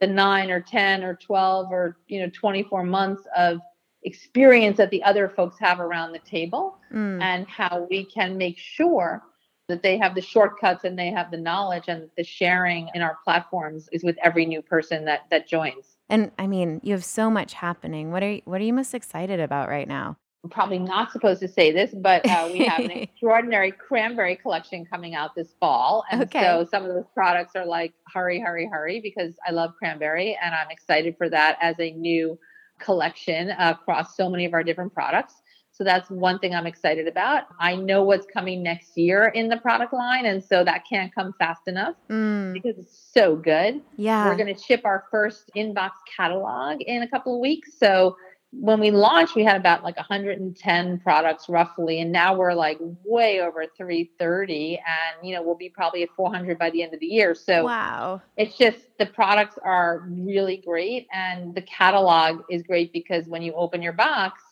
the 0.00 0.08
nine 0.08 0.50
or 0.50 0.60
10 0.60 1.04
or 1.04 1.14
12 1.14 1.70
or, 1.70 1.98
you 2.08 2.18
know, 2.20 2.30
24 2.34 2.82
months 2.82 3.22
of 3.36 3.60
experience 4.02 4.76
that 4.78 4.90
the 4.90 5.04
other 5.04 5.28
folks 5.28 5.56
have 5.60 5.78
around 5.78 6.10
the 6.10 6.18
table 6.18 6.78
Mm. 6.92 7.22
and 7.22 7.46
how 7.46 7.86
we 7.88 8.04
can 8.04 8.36
make 8.36 8.58
sure 8.58 9.22
that 9.68 9.82
they 9.82 9.96
have 9.98 10.14
the 10.14 10.20
shortcuts 10.20 10.84
and 10.84 10.98
they 10.98 11.10
have 11.10 11.30
the 11.30 11.36
knowledge 11.36 11.84
and 11.88 12.08
the 12.16 12.24
sharing 12.24 12.90
in 12.94 13.02
our 13.02 13.18
platforms 13.24 13.88
is 13.92 14.02
with 14.02 14.16
every 14.22 14.44
new 14.44 14.62
person 14.62 15.04
that 15.04 15.22
that 15.30 15.46
joins. 15.46 15.96
And 16.08 16.30
I 16.38 16.46
mean, 16.46 16.80
you 16.82 16.92
have 16.92 17.04
so 17.04 17.30
much 17.30 17.54
happening. 17.54 18.10
What 18.10 18.22
are 18.22 18.32
you, 18.32 18.42
what 18.44 18.60
are 18.60 18.64
you 18.64 18.72
most 18.72 18.92
excited 18.94 19.40
about 19.40 19.68
right 19.68 19.88
now? 19.88 20.16
I'm 20.44 20.50
probably 20.50 20.80
not 20.80 21.12
supposed 21.12 21.40
to 21.40 21.48
say 21.48 21.70
this, 21.70 21.94
but 21.94 22.28
uh, 22.28 22.48
we 22.52 22.64
have 22.64 22.84
an 22.84 22.90
extraordinary 22.90 23.70
cranberry 23.70 24.34
collection 24.34 24.84
coming 24.84 25.14
out 25.14 25.34
this 25.36 25.54
fall. 25.60 26.04
And 26.10 26.22
Okay. 26.22 26.40
so 26.40 26.66
some 26.68 26.84
of 26.84 26.92
those 26.92 27.06
products 27.14 27.54
are 27.54 27.64
like, 27.64 27.94
hurry, 28.12 28.40
hurry, 28.40 28.68
hurry, 28.70 29.00
because 29.00 29.36
I 29.46 29.52
love 29.52 29.74
cranberry 29.78 30.36
and 30.42 30.52
I'm 30.52 30.68
excited 30.70 31.16
for 31.16 31.30
that 31.30 31.58
as 31.62 31.76
a 31.78 31.92
new 31.92 32.38
collection 32.80 33.50
across 33.50 34.16
so 34.16 34.28
many 34.28 34.44
of 34.44 34.52
our 34.52 34.64
different 34.64 34.92
products. 34.92 35.41
So 35.82 35.84
that's 35.84 36.08
one 36.10 36.38
thing 36.38 36.54
I'm 36.54 36.68
excited 36.68 37.08
about. 37.08 37.48
I 37.58 37.74
know 37.74 38.04
what's 38.04 38.24
coming 38.24 38.62
next 38.62 38.96
year 38.96 39.32
in 39.34 39.48
the 39.48 39.56
product 39.56 39.92
line. 39.92 40.26
And 40.26 40.42
so 40.42 40.62
that 40.62 40.84
can't 40.88 41.12
come 41.12 41.34
fast 41.40 41.66
enough 41.66 41.96
Mm, 42.08 42.52
because 42.52 42.78
it's 42.78 42.96
so 43.12 43.34
good. 43.34 43.80
yeah. 43.96 44.28
We're 44.28 44.36
going 44.36 44.54
to 44.54 44.62
ship 44.62 44.82
our 44.84 45.06
first 45.10 45.50
inbox 45.56 45.90
catalog 46.16 46.82
in 46.82 47.02
a 47.02 47.08
couple 47.08 47.34
of 47.34 47.40
weeks. 47.40 47.70
So 47.80 48.16
when 48.52 48.78
we 48.78 48.92
launched, 48.92 49.34
we 49.34 49.42
had 49.42 49.56
about 49.56 49.82
like 49.82 49.96
110 49.96 51.00
products 51.00 51.48
roughly, 51.48 52.00
and 52.00 52.12
now 52.12 52.36
we're 52.36 52.52
like 52.52 52.78
way 53.04 53.40
over 53.40 53.64
330, 53.76 54.76
and 54.76 55.26
you 55.26 55.34
know 55.34 55.42
we'll 55.42 55.56
be 55.56 55.70
probably 55.70 56.02
at 56.02 56.10
400 56.14 56.58
by 56.58 56.70
the 56.70 56.82
end 56.82 56.92
of 56.94 57.00
the 57.00 57.06
year. 57.06 57.34
So 57.34 57.64
wow. 57.64 58.20
it's 58.36 58.56
just 58.56 58.76
the 58.98 59.06
products 59.06 59.58
are 59.64 60.06
really 60.06 60.58
great, 60.58 61.08
and 61.12 61.54
the 61.54 61.62
catalog 61.62 62.42
is 62.50 62.62
great 62.62 62.92
because 62.92 63.26
when 63.26 63.40
you 63.40 63.54
open 63.54 63.80
your 63.80 63.94
box, 63.94 64.42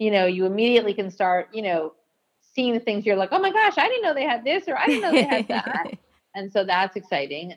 you 0.00 0.10
know 0.10 0.26
you 0.26 0.46
immediately 0.46 0.94
can 0.94 1.12
start, 1.12 1.48
you 1.52 1.62
know, 1.62 1.92
seeing 2.54 2.74
the 2.74 2.80
things 2.80 3.06
you're 3.06 3.14
like, 3.14 3.28
oh 3.30 3.38
my 3.38 3.52
gosh, 3.52 3.78
I 3.78 3.86
didn't 3.86 4.02
know 4.02 4.14
they 4.14 4.24
had 4.24 4.44
this, 4.44 4.64
or 4.66 4.76
I 4.76 4.86
didn't 4.86 5.02
know 5.02 5.12
they 5.12 5.22
had 5.22 5.46
that 5.48 5.86
and 6.34 6.52
so 6.52 6.64
that's 6.64 6.96
exciting. 6.96 7.54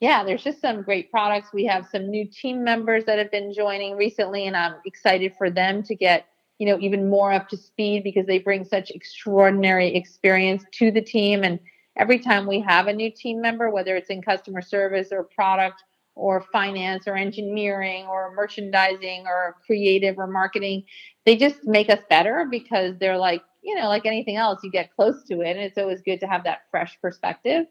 Yeah, 0.00 0.24
there's 0.24 0.42
just 0.42 0.60
some 0.60 0.82
great 0.82 1.10
products. 1.10 1.48
We 1.52 1.64
have 1.64 1.86
some 1.90 2.08
new 2.08 2.26
team 2.26 2.64
members 2.64 3.04
that 3.04 3.18
have 3.18 3.30
been 3.30 3.52
joining 3.52 3.96
recently, 3.96 4.46
and 4.46 4.56
I'm 4.56 4.76
excited 4.84 5.34
for 5.36 5.50
them 5.50 5.82
to 5.84 5.94
get 5.94 6.26
you 6.58 6.66
know 6.66 6.78
even 6.80 7.10
more 7.10 7.32
up 7.32 7.48
to 7.50 7.56
speed 7.56 8.04
because 8.04 8.26
they 8.26 8.38
bring 8.38 8.64
such 8.64 8.90
extraordinary 8.90 9.94
experience 9.94 10.64
to 10.72 10.90
the 10.90 11.02
team. 11.02 11.42
And 11.44 11.58
every 11.96 12.18
time 12.18 12.46
we 12.46 12.60
have 12.60 12.86
a 12.86 12.92
new 12.92 13.10
team 13.10 13.40
member, 13.40 13.70
whether 13.70 13.96
it's 13.96 14.10
in 14.10 14.22
customer 14.22 14.62
service 14.62 15.08
or 15.12 15.24
product 15.24 15.82
or 16.14 16.44
finance 16.52 17.06
or 17.06 17.16
engineering 17.16 18.06
or 18.06 18.32
merchandising 18.34 19.24
or 19.26 19.56
creative 19.66 20.18
or 20.18 20.26
marketing, 20.26 20.84
they 21.26 21.36
just 21.36 21.64
make 21.64 21.90
us 21.90 22.00
better 22.08 22.46
because 22.50 22.96
they're 22.98 23.18
like 23.18 23.42
you 23.62 23.74
know 23.74 23.88
like 23.88 24.06
anything 24.06 24.36
else, 24.36 24.60
you 24.62 24.70
get 24.70 24.94
close 24.94 25.24
to 25.24 25.40
it, 25.40 25.50
and 25.50 25.60
it's 25.60 25.78
always 25.78 26.00
good 26.02 26.20
to 26.20 26.26
have 26.26 26.44
that 26.44 26.62
fresh 26.70 26.98
perspective. 27.00 27.66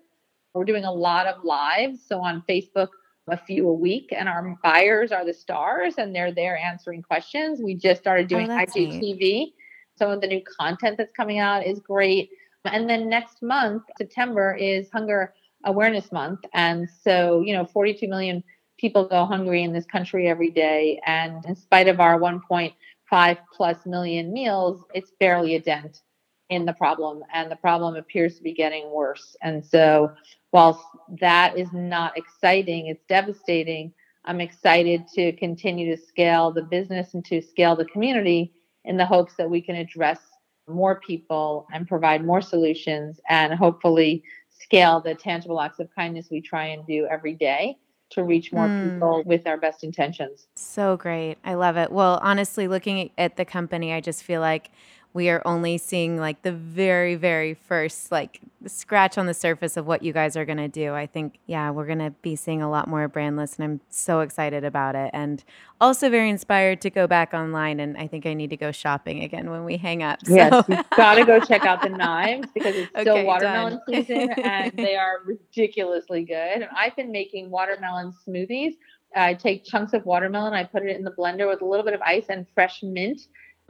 We're 0.53 0.65
doing 0.65 0.85
a 0.85 0.93
lot 0.93 1.25
of 1.25 1.43
lives. 1.43 1.99
So 2.07 2.19
on 2.21 2.43
Facebook, 2.47 2.89
a 3.27 3.37
few 3.37 3.69
a 3.69 3.73
week, 3.73 4.13
and 4.15 4.27
our 4.27 4.57
buyers 4.63 5.11
are 5.11 5.25
the 5.25 5.33
stars 5.33 5.95
and 5.97 6.15
they're 6.15 6.33
there 6.33 6.57
answering 6.57 7.01
questions. 7.01 7.61
We 7.61 7.75
just 7.75 8.01
started 8.01 8.25
oh, 8.25 8.29
doing 8.29 8.47
that's 8.47 8.75
IGTV. 8.75 9.53
Some 9.97 10.11
of 10.11 10.21
the 10.21 10.27
new 10.27 10.41
content 10.59 10.97
that's 10.97 11.13
coming 11.13 11.39
out 11.39 11.65
is 11.65 11.79
great. 11.79 12.29
And 12.65 12.89
then 12.89 13.09
next 13.09 13.41
month, 13.41 13.83
September, 13.97 14.55
is 14.55 14.89
Hunger 14.91 15.33
Awareness 15.65 16.11
Month. 16.11 16.41
And 16.53 16.87
so, 17.03 17.41
you 17.41 17.53
know, 17.53 17.65
42 17.65 18.07
million 18.07 18.43
people 18.77 19.07
go 19.07 19.25
hungry 19.25 19.63
in 19.63 19.73
this 19.73 19.85
country 19.85 20.27
every 20.27 20.51
day. 20.51 20.99
And 21.05 21.43
in 21.45 21.55
spite 21.55 21.87
of 21.87 21.99
our 21.99 22.19
1.5 22.19 23.37
plus 23.55 23.85
million 23.85 24.33
meals, 24.33 24.83
it's 24.93 25.11
barely 25.19 25.55
a 25.55 25.61
dent 25.61 26.01
in 26.49 26.65
the 26.65 26.73
problem. 26.73 27.23
And 27.33 27.49
the 27.49 27.55
problem 27.55 27.95
appears 27.95 28.37
to 28.37 28.43
be 28.43 28.53
getting 28.53 28.91
worse. 28.91 29.35
And 29.41 29.63
so, 29.63 30.11
whilst 30.51 30.83
that 31.19 31.57
is 31.57 31.71
not 31.73 32.17
exciting, 32.17 32.87
it's 32.87 33.05
devastating. 33.07 33.93
I'm 34.25 34.41
excited 34.41 35.07
to 35.15 35.33
continue 35.33 35.95
to 35.95 36.01
scale 36.01 36.51
the 36.51 36.61
business 36.61 37.13
and 37.13 37.25
to 37.25 37.41
scale 37.41 37.75
the 37.75 37.85
community 37.85 38.53
in 38.85 38.97
the 38.97 39.05
hopes 39.05 39.35
that 39.37 39.49
we 39.49 39.61
can 39.61 39.75
address 39.75 40.19
more 40.67 40.99
people 41.05 41.67
and 41.73 41.87
provide 41.87 42.25
more 42.25 42.41
solutions 42.41 43.19
and 43.29 43.53
hopefully 43.53 44.23
scale 44.59 45.01
the 45.01 45.15
tangible 45.15 45.59
acts 45.59 45.79
of 45.79 45.89
kindness 45.95 46.27
we 46.31 46.41
try 46.41 46.65
and 46.67 46.85
do 46.85 47.07
every 47.09 47.33
day 47.33 47.77
to 48.11 48.23
reach 48.23 48.53
more 48.53 48.67
Mm. 48.67 48.81
people 48.83 49.23
with 49.25 49.47
our 49.47 49.57
best 49.57 49.83
intentions. 49.83 50.47
So 50.55 50.97
great. 50.97 51.37
I 51.43 51.55
love 51.55 51.77
it. 51.77 51.91
Well, 51.91 52.19
honestly, 52.21 52.67
looking 52.67 53.09
at 53.17 53.37
the 53.37 53.45
company, 53.45 53.91
I 53.93 54.01
just 54.01 54.23
feel 54.23 54.41
like 54.41 54.69
we 55.13 55.29
are 55.29 55.41
only 55.45 55.77
seeing 55.77 56.17
like 56.17 56.41
the 56.41 56.51
very, 56.51 57.13
very 57.15 57.53
first, 57.53 58.11
like 58.11 58.41
scratch 58.65 59.17
on 59.17 59.27
the 59.27 59.33
surface 59.33 59.77
of 59.77 59.85
what 59.85 60.01
you 60.01 60.11
guys 60.11 60.35
are 60.35 60.45
going 60.45 60.57
to 60.57 60.67
do. 60.67 60.93
I 60.93 61.05
think, 61.05 61.37
yeah, 61.45 61.69
we're 61.69 61.85
going 61.85 61.99
to 61.99 62.09
be 62.21 62.35
seeing 62.35 62.63
a 62.63 62.69
lot 62.69 62.87
more 62.87 63.07
brandless, 63.07 63.57
and 63.57 63.63
I'm 63.63 63.81
so 63.89 64.21
excited 64.21 64.63
about 64.63 64.95
it. 64.95 65.11
And 65.13 65.43
also 65.79 66.09
very 66.09 66.29
inspired 66.29 66.81
to 66.81 66.89
go 66.89 67.05
back 67.05 67.33
online. 67.33 67.79
And 67.79 67.95
I 67.97 68.07
think 68.07 68.25
I 68.25 68.33
need 68.33 68.49
to 68.49 68.57
go 68.57 68.71
shopping 68.71 69.23
again 69.23 69.51
when 69.51 69.65
we 69.65 69.77
hang 69.77 70.01
up. 70.01 70.25
So. 70.25 70.33
Yes, 70.33 70.65
you've 70.67 70.89
got 70.97 71.15
to 71.15 71.25
go 71.25 71.39
check 71.39 71.65
out 71.65 71.83
the 71.83 71.89
knives 71.97 72.47
because 72.53 72.75
it's 72.75 72.89
still 72.89 73.13
Okay, 73.13 73.23
watermelon 73.25 73.73
done. 73.73 74.03
season 74.05 74.29
and 74.43 74.71
they 74.75 74.95
are 74.95 75.17
ridiculously 75.25 76.23
good. 76.23 76.61
And 76.63 76.67
I've 76.75 76.95
been 76.95 77.11
making 77.11 77.51
watermelon 77.51 78.13
smoothies. 78.27 78.73
I 79.15 79.35
take 79.35 79.63
chunks 79.63 79.93
of 79.93 80.05
watermelon, 80.05 80.53
I 80.53 80.63
put 80.63 80.83
it 80.83 80.95
in 80.95 81.03
the 81.03 81.11
blender 81.11 81.47
with 81.47 81.61
a 81.61 81.65
little 81.65 81.85
bit 81.85 81.93
of 81.93 82.01
ice 82.01 82.25
and 82.29 82.47
fresh 82.55 82.81
mint, 82.81 83.21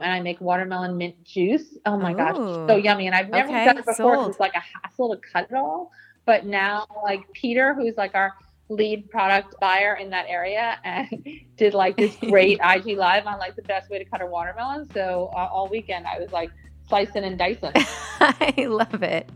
and 0.04 0.12
I 0.12 0.20
make 0.20 0.40
watermelon 0.40 0.96
mint 0.98 1.24
juice. 1.24 1.78
Oh 1.86 1.96
my 1.96 2.12
gosh, 2.12 2.36
so 2.36 2.76
yummy! 2.76 3.06
And 3.06 3.16
I've 3.16 3.30
never 3.30 3.48
Okay, 3.48 3.64
done 3.64 3.78
it 3.78 3.86
before. 3.86 4.28
It's 4.28 4.38
like 4.38 4.54
a 4.54 4.60
hassle 4.60 5.16
to 5.16 5.20
cut 5.32 5.48
it 5.50 5.56
all. 5.56 5.90
But 6.26 6.44
now, 6.44 6.86
like 7.02 7.20
Peter, 7.32 7.74
who's 7.74 7.96
like 7.96 8.14
our 8.14 8.34
lead 8.68 9.10
product 9.10 9.54
buyer 9.60 9.94
in 9.94 10.10
that 10.10 10.26
area, 10.28 10.78
and 10.84 11.08
did 11.56 11.72
like 11.74 11.96
this 11.96 12.14
great 12.16 12.60
IG 12.64 12.98
live 12.98 13.26
on 13.26 13.38
like 13.38 13.56
the 13.56 13.62
best 13.62 13.90
way 13.90 13.98
to 13.98 14.04
cut 14.04 14.20
a 14.20 14.26
watermelon. 14.26 14.88
So 14.92 15.30
uh, 15.34 15.48
all 15.50 15.68
weekend 15.68 16.06
I 16.06 16.20
was 16.20 16.30
like 16.30 16.50
slicing 16.86 17.24
and 17.24 17.38
dicing. 17.38 17.72
I 17.74 18.66
love 18.68 19.02
it. 19.02 19.28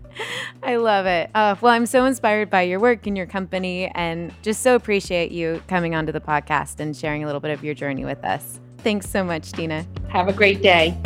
I 0.62 0.76
love 0.76 1.06
it. 1.06 1.30
Uh, 1.34 1.56
well, 1.62 1.72
I'm 1.72 1.86
so 1.86 2.04
inspired 2.04 2.50
by 2.50 2.62
your 2.62 2.78
work 2.78 3.06
and 3.06 3.16
your 3.16 3.26
company, 3.26 3.90
and 3.94 4.34
just 4.42 4.62
so 4.62 4.74
appreciate 4.74 5.32
you 5.32 5.62
coming 5.66 5.94
onto 5.94 6.12
the 6.12 6.20
podcast 6.20 6.78
and 6.78 6.94
sharing 6.94 7.22
a 7.22 7.26
little 7.26 7.40
bit 7.40 7.52
of 7.52 7.64
your 7.64 7.74
journey 7.74 8.04
with 8.04 8.22
us. 8.22 8.60
Thanks 8.78 9.08
so 9.08 9.24
much, 9.24 9.52
Tina. 9.52 9.86
Have 10.08 10.28
a 10.28 10.32
great 10.32 10.62
day. 10.62 10.96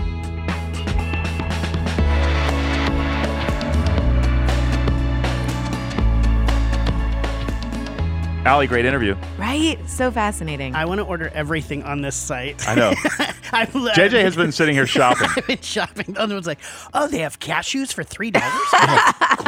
Allie, 8.45 8.67
great 8.67 8.85
interview. 8.85 9.15
Right? 9.39 9.79
So 9.89 10.11
fascinating. 10.11 10.75
I 10.75 10.85
want 10.85 10.99
to 10.99 11.05
order 11.05 11.31
everything 11.33 11.85
on 11.85 12.01
this 12.01 12.17
site. 12.17 12.69
I 12.69 12.75
know. 12.75 12.91
I've, 13.53 13.69
JJ 13.69 14.23
has 14.23 14.35
been 14.35 14.51
sitting 14.51 14.75
here 14.75 14.87
shopping. 14.87 15.29
I've 15.37 15.47
been 15.47 15.61
shopping. 15.61 16.15
The 16.15 16.21
other 16.21 16.35
one's 16.35 16.49
like, 16.49 16.59
oh, 16.93 17.07
they 17.07 17.19
have 17.19 17.39
cashews 17.39 17.93
for 17.93 18.03
three 18.03 18.33
dollars. 18.33 18.51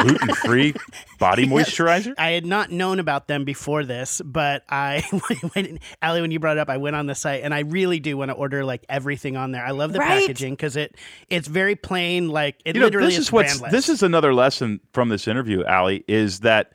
Gluten 0.07 0.35
free 0.35 0.73
body 1.19 1.45
moisturizer. 1.47 2.13
I 2.17 2.31
had 2.31 2.45
not 2.45 2.71
known 2.71 2.99
about 2.99 3.27
them 3.27 3.43
before 3.45 3.83
this, 3.83 4.21
but 4.23 4.63
I 4.69 5.03
when 5.53 5.79
Allie, 6.01 6.21
when 6.21 6.31
you 6.31 6.39
brought 6.39 6.57
it 6.57 6.59
up, 6.59 6.69
I 6.69 6.77
went 6.77 6.95
on 6.95 7.05
the 7.07 7.15
site 7.15 7.43
and 7.43 7.53
I 7.53 7.59
really 7.61 7.99
do 7.99 8.17
want 8.17 8.29
to 8.29 8.35
order 8.35 8.63
like 8.65 8.85
everything 8.89 9.37
on 9.37 9.51
there. 9.51 9.65
I 9.65 9.71
love 9.71 9.93
the 9.93 9.99
Right? 9.99 10.21
packaging 10.21 10.53
because 10.53 10.75
it 10.75 10.95
it's 11.29 11.47
very 11.47 11.75
plain. 11.75 12.29
Like 12.29 12.57
it 12.65 12.75
you 12.75 12.81
know, 12.81 12.87
literally 12.87 13.07
this 13.07 13.17
is 13.19 13.25
is 13.27 13.31
what's 13.31 13.57
brandless. 13.59 13.71
this 13.71 13.89
is 13.89 14.03
another 14.03 14.33
lesson 14.33 14.79
from 14.93 15.09
this 15.09 15.27
interview, 15.27 15.63
Allie, 15.65 16.03
is 16.07 16.41
that 16.41 16.73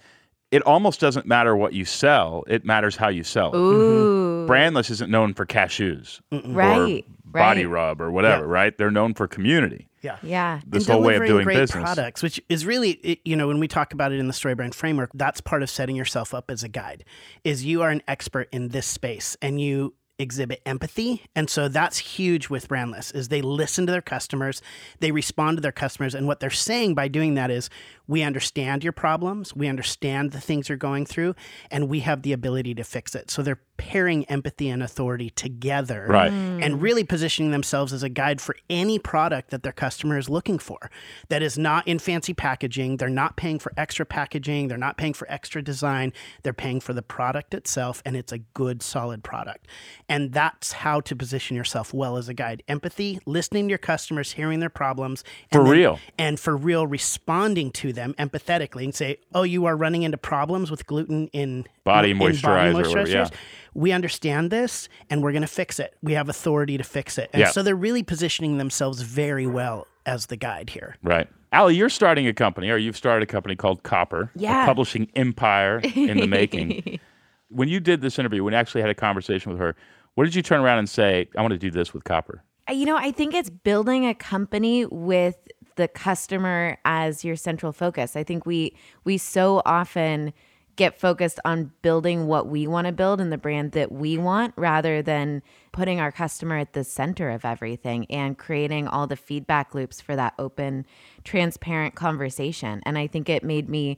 it 0.50 0.62
almost 0.62 0.98
doesn't 1.00 1.26
matter 1.26 1.54
what 1.56 1.74
you 1.74 1.84
sell; 1.84 2.42
it 2.48 2.64
matters 2.64 2.96
how 2.96 3.08
you 3.08 3.22
sell. 3.22 3.52
it. 3.52 3.56
Ooh. 3.56 4.46
Mm-hmm. 4.46 4.50
Brandless 4.50 4.90
isn't 4.90 5.08
known 5.10 5.32
for 5.34 5.46
cashews 5.46 6.20
Right. 6.32 7.04
or 7.06 7.30
body 7.30 7.66
right. 7.66 7.72
rub 7.72 8.00
or 8.00 8.10
whatever, 8.10 8.46
Yeah. 8.46 8.50
right? 8.50 8.76
They're 8.76 8.90
known 8.90 9.14
for 9.14 9.28
community. 9.28 9.86
Yeah. 10.00 10.18
Yeah. 10.22 10.60
This 10.66 10.86
and 10.86 10.94
whole 10.94 11.02
way 11.02 11.16
of 11.16 11.22
delivering 11.22 11.30
doing 11.30 11.44
great 11.44 11.58
business. 11.58 11.82
products, 11.82 12.22
which 12.22 12.40
is 12.48 12.64
really, 12.64 13.20
you 13.24 13.36
know, 13.36 13.48
when 13.48 13.60
we 13.60 13.68
talk 13.68 13.92
about 13.92 14.12
it 14.12 14.18
in 14.18 14.26
the 14.26 14.32
story 14.32 14.54
brand 14.54 14.74
framework, 14.74 15.10
that's 15.14 15.40
part 15.40 15.62
of 15.62 15.70
setting 15.70 15.96
yourself 15.96 16.34
up 16.34 16.50
as 16.50 16.62
a 16.62 16.68
guide. 16.68 17.04
Is 17.44 17.64
you 17.64 17.82
are 17.82 17.90
an 17.90 18.02
expert 18.08 18.48
in 18.52 18.68
this 18.68 18.86
space 18.86 19.36
and 19.42 19.60
you 19.60 19.94
exhibit 20.18 20.60
empathy, 20.66 21.22
and 21.34 21.48
so 21.48 21.66
that's 21.66 21.96
huge 21.96 22.50
with 22.50 22.68
Brandless. 22.68 23.14
Is 23.14 23.28
they 23.28 23.40
listen 23.40 23.86
to 23.86 23.92
their 23.92 24.02
customers, 24.02 24.60
they 24.98 25.12
respond 25.12 25.56
to 25.56 25.62
their 25.62 25.72
customers, 25.72 26.14
and 26.14 26.26
what 26.26 26.40
they're 26.40 26.50
saying 26.50 26.94
by 26.94 27.08
doing 27.08 27.34
that 27.34 27.50
is, 27.50 27.70
we 28.10 28.24
understand 28.24 28.82
your 28.82 28.92
problems, 28.92 29.54
we 29.54 29.68
understand 29.68 30.32
the 30.32 30.40
things 30.40 30.68
you're 30.68 30.76
going 30.76 31.06
through, 31.06 31.32
and 31.70 31.88
we 31.88 32.00
have 32.00 32.22
the 32.22 32.32
ability 32.32 32.74
to 32.74 32.82
fix 32.82 33.14
it. 33.14 33.30
So 33.30 33.40
they're 33.40 33.60
pairing 33.76 34.24
empathy 34.24 34.68
and 34.68 34.82
authority 34.82 35.30
together 35.30 36.06
Right. 36.06 36.30
and 36.30 36.82
really 36.82 37.04
positioning 37.04 37.50
themselves 37.52 37.92
as 37.94 38.02
a 38.02 38.08
guide 38.10 38.40
for 38.40 38.54
any 38.68 38.98
product 38.98 39.50
that 39.52 39.62
their 39.62 39.72
customer 39.72 40.18
is 40.18 40.28
looking 40.28 40.58
for 40.58 40.90
that 41.28 41.40
is 41.40 41.56
not 41.56 41.86
in 41.88 41.98
fancy 42.00 42.34
packaging. 42.34 42.96
They're 42.98 43.08
not 43.08 43.36
paying 43.36 43.58
for 43.60 43.72
extra 43.76 44.04
packaging, 44.04 44.66
they're 44.68 44.76
not 44.76 44.98
paying 44.98 45.14
for 45.14 45.30
extra 45.30 45.62
design. 45.62 46.12
They're 46.42 46.52
paying 46.52 46.80
for 46.80 46.92
the 46.92 47.02
product 47.02 47.54
itself, 47.54 48.02
and 48.04 48.16
it's 48.16 48.32
a 48.32 48.38
good, 48.38 48.82
solid 48.82 49.22
product. 49.22 49.66
And 50.08 50.32
that's 50.32 50.72
how 50.72 51.00
to 51.02 51.14
position 51.14 51.56
yourself 51.56 51.94
well 51.94 52.16
as 52.16 52.28
a 52.28 52.34
guide 52.34 52.64
empathy, 52.66 53.20
listening 53.24 53.68
to 53.68 53.70
your 53.70 53.78
customers, 53.78 54.32
hearing 54.32 54.58
their 54.58 54.68
problems. 54.68 55.22
For 55.52 55.62
then- 55.62 55.72
real. 55.72 56.00
And 56.18 56.40
for 56.40 56.56
real, 56.56 56.86
responding 56.88 57.70
to 57.72 57.92
them 57.92 57.99
empathetically 58.08 58.84
and 58.84 58.94
say, 58.94 59.18
oh, 59.34 59.42
you 59.42 59.66
are 59.66 59.76
running 59.76 60.02
into 60.02 60.18
problems 60.18 60.70
with 60.70 60.86
gluten 60.86 61.28
in 61.28 61.66
Body 61.84 62.10
in 62.12 62.18
moisturizer 62.18 62.70
or 62.70 62.74
whatever, 62.74 63.08
yeah. 63.08 63.24
moisturizers? 63.24 63.32
we 63.74 63.92
understand 63.92 64.50
this 64.50 64.88
and 65.08 65.22
we're 65.22 65.32
going 65.32 65.42
to 65.42 65.48
fix 65.48 65.78
it. 65.78 65.94
We 66.02 66.12
have 66.14 66.28
authority 66.28 66.76
to 66.76 66.84
fix 66.84 67.18
it. 67.18 67.30
And 67.32 67.40
Yeah. 67.40 67.50
so 67.50 67.62
they're 67.62 67.76
really 67.76 68.02
positioning 68.02 68.58
themselves 68.58 69.02
very 69.02 69.46
well 69.46 69.86
as 70.06 70.26
the 70.26 70.36
guide 70.36 70.70
here. 70.70 70.96
Right. 71.02 71.28
Allie, 71.52 71.76
you're 71.76 71.88
starting 71.88 72.26
a 72.26 72.32
company, 72.32 72.70
or 72.70 72.76
you've 72.76 72.96
started 72.96 73.22
a 73.28 73.30
company 73.30 73.56
called 73.56 73.82
Copper, 73.82 74.30
Yeah. 74.34 74.62
a 74.62 74.66
publishing 74.66 75.10
empire 75.16 75.80
in 75.94 76.18
the 76.18 76.26
making. 76.26 77.00
when 77.48 77.68
you 77.68 77.80
did 77.80 78.00
this 78.00 78.18
interview, 78.18 78.44
when 78.44 78.52
you 78.52 78.58
actually 78.58 78.80
had 78.80 78.90
a 78.90 78.94
conversation 78.94 79.50
with 79.52 79.60
her, 79.60 79.74
what 80.14 80.24
did 80.24 80.34
you 80.34 80.42
turn 80.42 80.60
around 80.60 80.78
and 80.78 80.88
say, 80.88 81.28
I 81.36 81.42
want 81.42 81.52
to 81.52 81.58
do 81.58 81.70
this 81.70 81.92
with 81.92 82.04
Copper? 82.04 82.42
Uh, 82.68 82.72
you 82.72 82.86
know, 82.86 82.96
I 82.96 83.10
think 83.10 83.34
it's 83.34 83.50
building 83.50 84.06
a 84.06 84.14
company 84.14 84.86
with 84.86 85.36
the 85.80 85.88
customer 85.88 86.76
as 86.84 87.24
your 87.24 87.36
central 87.36 87.72
focus. 87.72 88.14
I 88.14 88.22
think 88.22 88.44
we 88.44 88.76
we 89.04 89.16
so 89.16 89.62
often 89.64 90.34
get 90.76 91.00
focused 91.00 91.40
on 91.44 91.72
building 91.80 92.26
what 92.26 92.46
we 92.46 92.66
want 92.66 92.86
to 92.86 92.92
build 92.92 93.18
and 93.18 93.32
the 93.32 93.38
brand 93.38 93.72
that 93.72 93.90
we 93.90 94.18
want 94.18 94.52
rather 94.56 95.00
than 95.00 95.42
putting 95.72 95.98
our 96.00 96.12
customer 96.12 96.58
at 96.58 96.74
the 96.74 96.84
center 96.84 97.30
of 97.30 97.46
everything 97.46 98.04
and 98.10 98.36
creating 98.36 98.86
all 98.86 99.06
the 99.06 99.16
feedback 99.16 99.74
loops 99.74 100.02
for 100.02 100.14
that 100.14 100.34
open 100.38 100.84
transparent 101.24 101.94
conversation. 101.94 102.82
And 102.84 102.98
I 102.98 103.06
think 103.06 103.30
it 103.30 103.42
made 103.42 103.68
me 103.68 103.96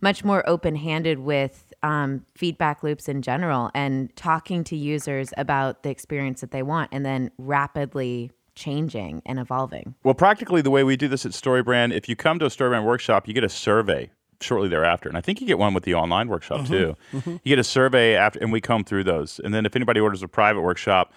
much 0.00 0.24
more 0.24 0.48
open 0.48 0.74
handed 0.74 1.20
with 1.20 1.72
um, 1.82 2.24
feedback 2.34 2.82
loops 2.82 3.08
in 3.08 3.22
general 3.22 3.70
and 3.72 4.14
talking 4.16 4.64
to 4.64 4.76
users 4.76 5.32
about 5.36 5.84
the 5.84 5.90
experience 5.90 6.40
that 6.40 6.50
they 6.50 6.62
want 6.62 6.88
and 6.92 7.06
then 7.06 7.30
rapidly 7.38 8.32
changing 8.60 9.22
and 9.26 9.38
evolving. 9.38 9.94
Well, 10.04 10.14
practically 10.14 10.62
the 10.62 10.70
way 10.70 10.84
we 10.84 10.96
do 10.96 11.08
this 11.08 11.26
at 11.26 11.32
StoryBrand, 11.32 11.92
if 11.92 12.08
you 12.08 12.14
come 12.14 12.38
to 12.38 12.44
a 12.44 12.48
StoryBrand 12.48 12.84
workshop, 12.84 13.26
you 13.26 13.34
get 13.34 13.44
a 13.44 13.48
survey 13.48 14.10
shortly 14.40 14.68
thereafter. 14.68 15.08
And 15.08 15.18
I 15.18 15.20
think 15.20 15.40
you 15.40 15.46
get 15.46 15.58
one 15.58 15.74
with 15.74 15.84
the 15.84 15.94
online 15.94 16.28
workshop 16.28 16.60
mm-hmm. 16.60 16.72
too. 16.72 16.96
Mm-hmm. 17.12 17.30
You 17.30 17.48
get 17.48 17.58
a 17.58 17.64
survey 17.64 18.14
after, 18.14 18.38
and 18.38 18.52
we 18.52 18.60
comb 18.60 18.84
through 18.84 19.04
those. 19.04 19.40
And 19.42 19.52
then 19.52 19.66
if 19.66 19.74
anybody 19.74 20.00
orders 20.00 20.22
a 20.22 20.28
private 20.28 20.60
workshop, 20.60 21.12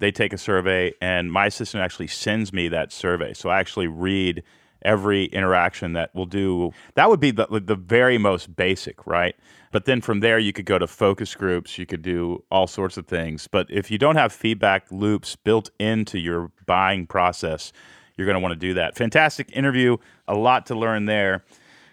they 0.00 0.12
take 0.12 0.32
a 0.32 0.38
survey, 0.38 0.92
and 1.00 1.32
my 1.32 1.46
assistant 1.46 1.82
actually 1.82 2.06
sends 2.06 2.52
me 2.52 2.68
that 2.68 2.92
survey. 2.92 3.32
So 3.32 3.48
I 3.48 3.58
actually 3.58 3.88
read 3.88 4.42
every 4.82 5.24
interaction 5.26 5.92
that 5.94 6.10
we'll 6.14 6.26
do. 6.26 6.72
That 6.94 7.08
would 7.08 7.20
be 7.20 7.30
the, 7.30 7.46
the 7.50 7.76
very 7.76 8.18
most 8.18 8.54
basic, 8.56 9.06
right? 9.06 9.34
But 9.70 9.84
then 9.84 10.00
from 10.00 10.20
there, 10.20 10.38
you 10.38 10.52
could 10.52 10.64
go 10.64 10.78
to 10.78 10.86
focus 10.86 11.34
groups, 11.34 11.78
you 11.78 11.86
could 11.86 12.02
do 12.02 12.42
all 12.50 12.66
sorts 12.66 12.96
of 12.96 13.06
things. 13.06 13.46
But 13.46 13.66
if 13.70 13.90
you 13.90 13.98
don't 13.98 14.16
have 14.16 14.32
feedback 14.32 14.90
loops 14.90 15.36
built 15.36 15.70
into 15.78 16.18
your 16.18 16.50
buying 16.66 17.06
process, 17.06 17.72
you're 18.16 18.26
going 18.26 18.36
to 18.36 18.40
want 18.40 18.52
to 18.52 18.58
do 18.58 18.74
that. 18.74 18.96
Fantastic 18.96 19.50
interview, 19.52 19.98
a 20.26 20.34
lot 20.34 20.66
to 20.66 20.74
learn 20.74 21.06
there. 21.06 21.44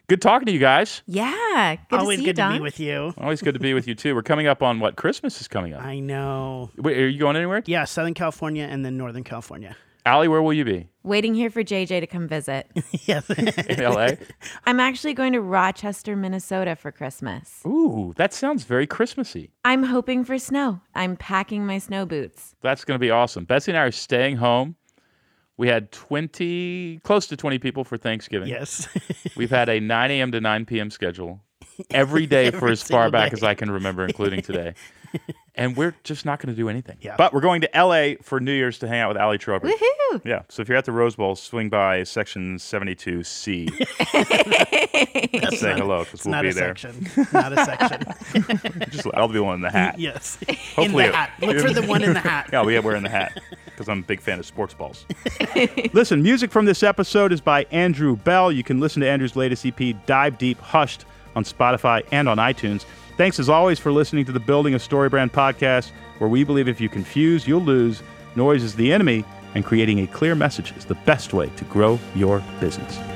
Good 0.08 0.21
talking 0.21 0.45
to 0.45 0.52
you 0.52 0.60
guys. 0.60 1.02
Yeah. 1.08 1.78
Good 1.89 2.00
Always 2.00 2.17
to 2.17 2.21
see 2.21 2.26
good 2.28 2.38
you, 2.38 2.43
to 2.43 2.54
be 2.54 2.60
with 2.60 2.80
you. 2.80 3.13
Always 3.17 3.41
good 3.41 3.56
to 3.56 3.60
be 3.60 3.74
with 3.74 3.88
you 3.88 3.95
too. 3.95 4.13
We're 4.13 4.21
coming 4.21 4.45
up 4.45 4.62
on 4.62 4.80
what 4.80 4.95
Christmas 4.95 5.41
is 5.41 5.48
coming 5.48 5.74
up. 5.74 5.84
I 5.84 6.00
know. 6.00 6.69
Wait, 6.78 6.98
are 6.98 7.08
you 7.08 7.19
going 7.19 7.36
anywhere? 7.36 7.63
Yeah, 7.65 7.86
Southern 7.86 8.13
California 8.13 8.67
and 8.69 8.86
then 8.86 8.98
Northern 8.98 9.24
California. 9.24 9.76
Allie, 10.06 10.28
where 10.28 10.41
will 10.41 10.54
you 10.54 10.63
be? 10.63 10.88
Waiting 11.02 11.34
here 11.34 11.50
for 11.50 11.63
JJ 11.63 12.00
to 12.00 12.06
come 12.08 12.28
visit. 12.28 12.70
yes. 13.06 13.28
In 13.70 13.84
LA? 13.84 14.10
I'm 14.65 14.80
actually 14.80 15.15
going 15.15 15.34
to 15.34 15.41
Rochester, 15.41 16.15
Minnesota 16.15 16.76
for 16.76 16.91
Christmas. 16.91 17.62
Ooh, 17.65 18.13
that 18.15 18.32
sounds 18.32 18.65
very 18.65 18.86
Christmassy. 18.86 19.52
I'm 19.63 19.82
hoping 19.84 20.24
for 20.24 20.38
snow. 20.38 20.80
I'm 20.94 21.18
packing 21.18 21.65
my 21.65 21.80
snow 21.80 22.06
boots. 22.06 22.56
That's 22.62 22.86
going 22.86 22.96
to 22.96 23.00
be 23.00 23.10
awesome. 23.10 23.46
Betsy 23.46 23.72
and 23.72 23.80
I 23.80 23.84
are 23.84 23.91
staying 23.91 24.38
home. 24.38 24.76
We 25.58 25.70
had 25.70 25.91
20, 25.91 27.00
close 27.04 27.26
to 27.28 27.38
20 27.38 27.58
people 27.60 27.84
for 27.84 27.98
Thanksgiving. 27.98 28.50
yes. 28.50 28.88
We've 29.36 29.50
had 29.50 29.70
a 29.70 29.80
9 29.80 30.12
a.m. 30.12 30.32
to 30.34 30.41
9 30.41 30.65
p.m. 30.65 30.91
schedule 30.91 31.41
every 31.89 32.28
day 32.28 32.52
for 32.52 32.68
as 32.68 32.84
far 32.84 33.10
back 33.10 33.32
day. 33.32 33.38
as 33.38 33.44
I 33.44 33.56
can 33.56 33.72
remember, 33.72 34.06
including 34.06 34.41
today. 34.41 34.76
And 35.58 35.76
we're 35.78 35.96
just 36.04 36.26
not 36.26 36.39
going 36.39 36.54
to 36.54 36.56
do 36.56 36.70
anything. 36.70 36.98
Yeah. 37.02 37.15
But 37.18 37.34
we're 37.34 37.41
going 37.41 37.62
to 37.62 37.70
LA 37.76 38.15
for 38.22 38.39
New 38.39 38.52
Year's 38.54 38.78
to 38.80 38.88
hang 38.88 39.00
out 39.02 39.10
with 39.10 39.18
Ali 39.18 39.38
Trowbridge. 39.38 39.74
Woohoo! 39.74 40.22
Yeah. 40.26 40.44
So 40.50 40.62
if 40.62 40.68
you're 40.70 40.78
at 40.78 40.86
the 40.86 40.91
Rose 40.91 41.15
Bowl, 41.15 41.36
swing 41.36 41.70
by 41.70 42.04
section 42.04 42.58
72C. 42.58 43.70
Say 45.58 45.74
hello 45.74 46.00
because 46.00 46.13
It's 46.13 46.26
we'll 46.26 46.32
not 46.32 46.41
be 46.44 46.50
a 46.50 46.54
there. 46.54 46.76
section. 46.76 47.08
Not 47.34 47.54
a 47.54 47.65
section. 47.65 48.82
Just 48.89 49.08
I'll 49.13 49.28
be 49.28 49.39
one 49.39 49.56
in 49.56 49.62
the 49.62 49.72
hat. 49.72 50.00
yes. 50.00 50.38
in 50.48 50.56
Hopefully 50.76 51.04
the 51.04 51.10
it- 51.10 51.15
hat. 51.15 51.32
Look 51.41 51.58
for 51.60 51.74
the 51.74 51.84
one 51.84 52.04
in 52.04 52.13
the 52.13 52.20
hat. 52.20 52.50
Yeah, 52.52 52.63
we 52.63 52.76
are 52.78 52.82
wearing 52.82 53.04
the 53.04 53.10
hat 53.10 53.39
because 53.65 53.89
I'm 53.89 54.00
a 54.00 54.04
big 54.04 54.22
fan 54.22 54.39
of 54.39 54.46
sports 54.46 54.74
balls. 54.74 55.06
listen, 55.94 56.22
music 56.24 56.52
from 56.52 56.65
this 56.65 56.84
episode 56.84 57.32
is 57.32 57.41
by 57.41 57.63
Andrew 57.72 58.15
Bell. 58.15 58.52
You 58.52 58.63
can 58.63 58.80
listen 58.80 59.02
to 59.02 59.10
Andrew's 59.10 59.36
latest 59.36 59.65
EP, 59.65 59.96
Dive 60.06 60.38
Deep 60.38 60.60
Hushed, 60.60 61.06
on 61.36 61.44
Spotify 61.44 62.06
and 62.12 62.30
on 62.30 62.38
iTunes. 62.38 62.86
Thanks 63.17 63.39
as 63.39 63.47
always 63.47 63.80
for 63.80 63.93
listening 63.93 64.25
to 64.25 64.34
the 64.34 64.41
Building 64.41 64.75
a 64.75 64.80
Story 64.80 65.08
Brand 65.08 65.32
podcast, 65.32 65.91
where 66.17 66.30
we 66.30 66.43
believe 66.43 66.67
if 66.67 66.82
you 66.82 66.89
confuse, 66.89 67.47
you'll 67.47 67.62
lose. 67.62 68.04
Noise 68.36 68.62
is 68.62 68.75
the 68.75 68.91
enemy, 68.91 69.23
and 69.54 69.63
creating 69.63 70.01
a 70.01 70.08
clear 70.08 70.36
message 70.36 70.73
is 70.75 70.84
the 70.84 70.95
best 71.06 71.34
way 71.34 71.47
to 71.56 71.63
grow 71.65 71.97
your 72.13 72.43
business. 72.60 73.14